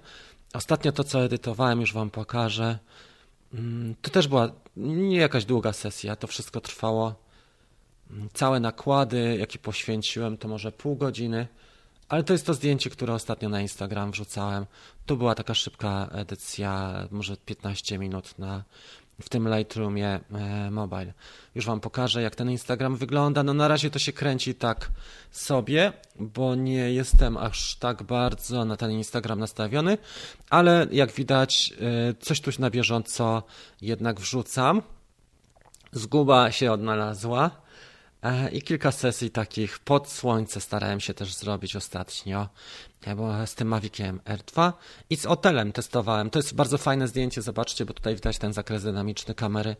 [0.54, 2.80] Ostatnio to, co edytowałem, już Wam pokażę.
[3.54, 7.16] Mm, to też była nie jakaś długa sesja, to wszystko trwało
[8.34, 11.48] całe nakłady, jakie poświęciłem, to może pół godziny,
[12.10, 14.66] ale to jest to zdjęcie, które ostatnio na Instagram wrzucałem.
[15.06, 18.64] Tu była taka szybka edycja, może 15 minut na,
[19.22, 21.14] w tym Lightroomie e, Mobile.
[21.56, 23.44] Już Wam pokażę, jak ten Instagram wygląda.
[23.44, 24.92] No na razie to się kręci tak
[25.32, 29.98] sobie, bo nie jestem aż tak bardzo na ten Instagram nastawiony,
[30.50, 31.74] ale jak widać,
[32.10, 33.44] e, coś tu na bieżąco
[33.82, 34.82] jednak wrzucam.
[35.92, 37.61] Zguba się odnalazła.
[38.24, 42.50] E, I kilka sesji takich pod słońce starałem się też zrobić ostatnio,
[43.06, 44.74] e, bo z tym Maviciem R2
[45.10, 46.30] i z hotelem testowałem.
[46.30, 49.76] To jest bardzo fajne zdjęcie, zobaczcie, bo tutaj widać ten zakres dynamiczny kamery.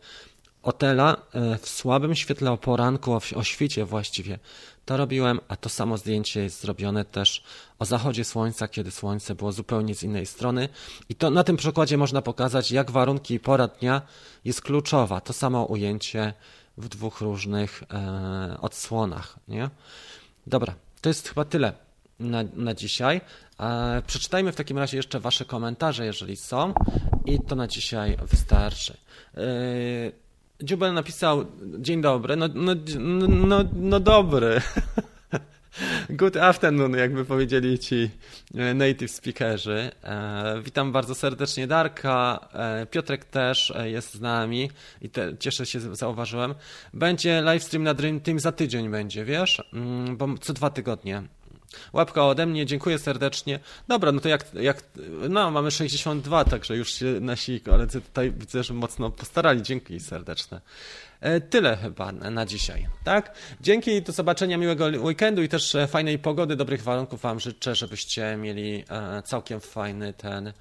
[0.62, 4.38] Otela e, w słabym świetle o poranku, o świcie właściwie.
[4.84, 7.42] To robiłem, a to samo zdjęcie jest zrobione też
[7.78, 10.68] o zachodzie słońca, kiedy słońce było zupełnie z innej strony.
[11.08, 14.02] I to na tym przykładzie można pokazać, jak warunki i pora dnia
[14.44, 15.20] jest kluczowa.
[15.20, 16.34] To samo ujęcie
[16.76, 19.38] w dwóch różnych e, odsłonach.
[19.48, 19.70] Nie?
[20.46, 21.72] Dobra, to jest chyba tyle
[22.20, 23.20] na, na dzisiaj.
[23.60, 26.74] E, przeczytajmy w takim razie jeszcze Wasze komentarze, jeżeli są,
[27.24, 28.96] i to na dzisiaj wystarczy.
[29.36, 29.42] E,
[30.62, 31.44] Dziubel napisał:
[31.78, 32.36] Dzień dobry.
[32.36, 34.60] No, no, no, no, no dobry.
[36.10, 38.10] Good afternoon, jakby powiedzieli ci
[38.54, 39.90] e, native speakerzy.
[40.04, 42.48] E, witam bardzo serdecznie Darka.
[42.52, 44.70] E, Piotrek też jest z nami
[45.02, 46.54] i te, cieszę się, zauważyłem.
[46.94, 49.62] Będzie livestream na Dream Team za tydzień będzie, wiesz?
[49.72, 51.22] Mm, bo co dwa tygodnie.
[51.92, 53.60] Łapka ode mnie, dziękuję serdecznie.
[53.88, 54.82] Dobra, no to jak, jak
[55.28, 59.62] no mamy 62, także już się nasi koledzy tutaj widzę, że mocno postarali.
[59.62, 60.60] Dzięki serdeczne.
[61.20, 63.34] E, tyle chyba na dzisiaj, tak?
[63.60, 68.36] Dzięki, do zobaczenia, miłego weekendu i też e, fajnej pogody, dobrych warunków Wam życzę, żebyście
[68.36, 70.52] mieli e, całkiem fajny ten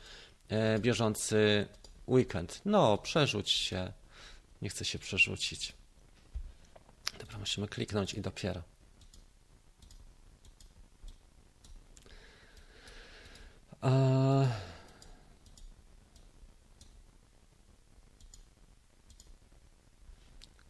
[0.80, 1.68] bieżący
[2.08, 2.62] weekend.
[2.66, 3.92] No, przerzuć się.
[4.62, 5.74] Nie chcę się przerzucić.
[7.20, 8.62] Dobra, musimy kliknąć i dopiero.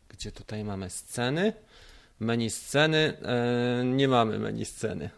[0.09, 1.53] Gdzie tutaj mamy sceny?
[2.20, 3.18] Menu sceny.
[3.22, 5.09] E, nie mamy menu sceny.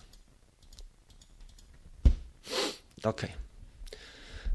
[3.04, 3.22] Ok.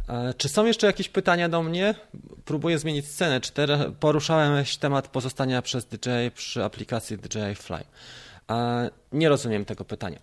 [0.08, 1.94] E, czy są jeszcze jakieś pytania do mnie?
[2.44, 3.40] Próbuję zmienić scenę.
[3.40, 3.52] Czy
[4.00, 7.84] poruszałem temat pozostania przez DJI przy aplikacji DJI Fly?
[8.50, 10.18] E, nie rozumiem tego pytania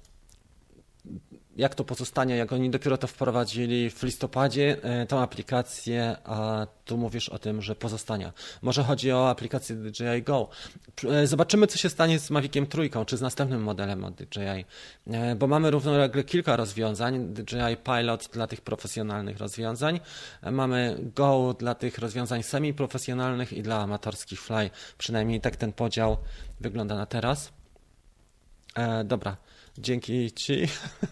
[1.56, 6.98] jak to pozostanie, jak oni dopiero to wprowadzili w listopadzie, e, tą aplikację, a tu
[6.98, 8.34] mówisz o tym, że pozostania.
[8.62, 10.50] Może chodzi o aplikację DJI Go.
[11.10, 14.66] E, zobaczymy, co się stanie z Maviciem Trójką, czy z następnym modelem od DJI,
[15.08, 17.34] e, bo mamy równolegle kilka rozwiązań.
[17.34, 20.00] DJI Pilot dla tych profesjonalnych rozwiązań,
[20.52, 24.70] mamy Go dla tych rozwiązań semi-profesjonalnych i dla amatorskich Fly.
[24.98, 26.18] Przynajmniej tak ten podział
[26.62, 27.54] wygląda na teraz.
[29.06, 29.38] Dobra.
[29.78, 30.68] Dzięki Ci.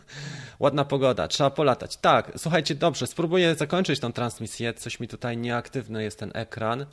[0.59, 1.97] Ładna pogoda, trzeba polatać.
[1.97, 4.73] Tak, słuchajcie, dobrze, spróbuję zakończyć tą transmisję.
[4.73, 6.85] Coś mi tutaj nieaktywny jest ten ekran.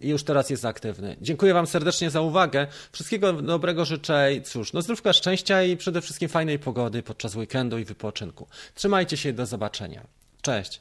[0.00, 1.16] I już teraz jest aktywny.
[1.20, 2.66] Dziękuję Wam serdecznie za uwagę.
[2.92, 4.28] Wszystkiego dobrego życzę.
[4.44, 8.46] Cóż, no zdrówka, szczęścia i przede wszystkim fajnej pogody podczas weekendu i wypoczynku.
[8.74, 10.06] Trzymajcie się, do zobaczenia.
[10.42, 10.80] Cześć.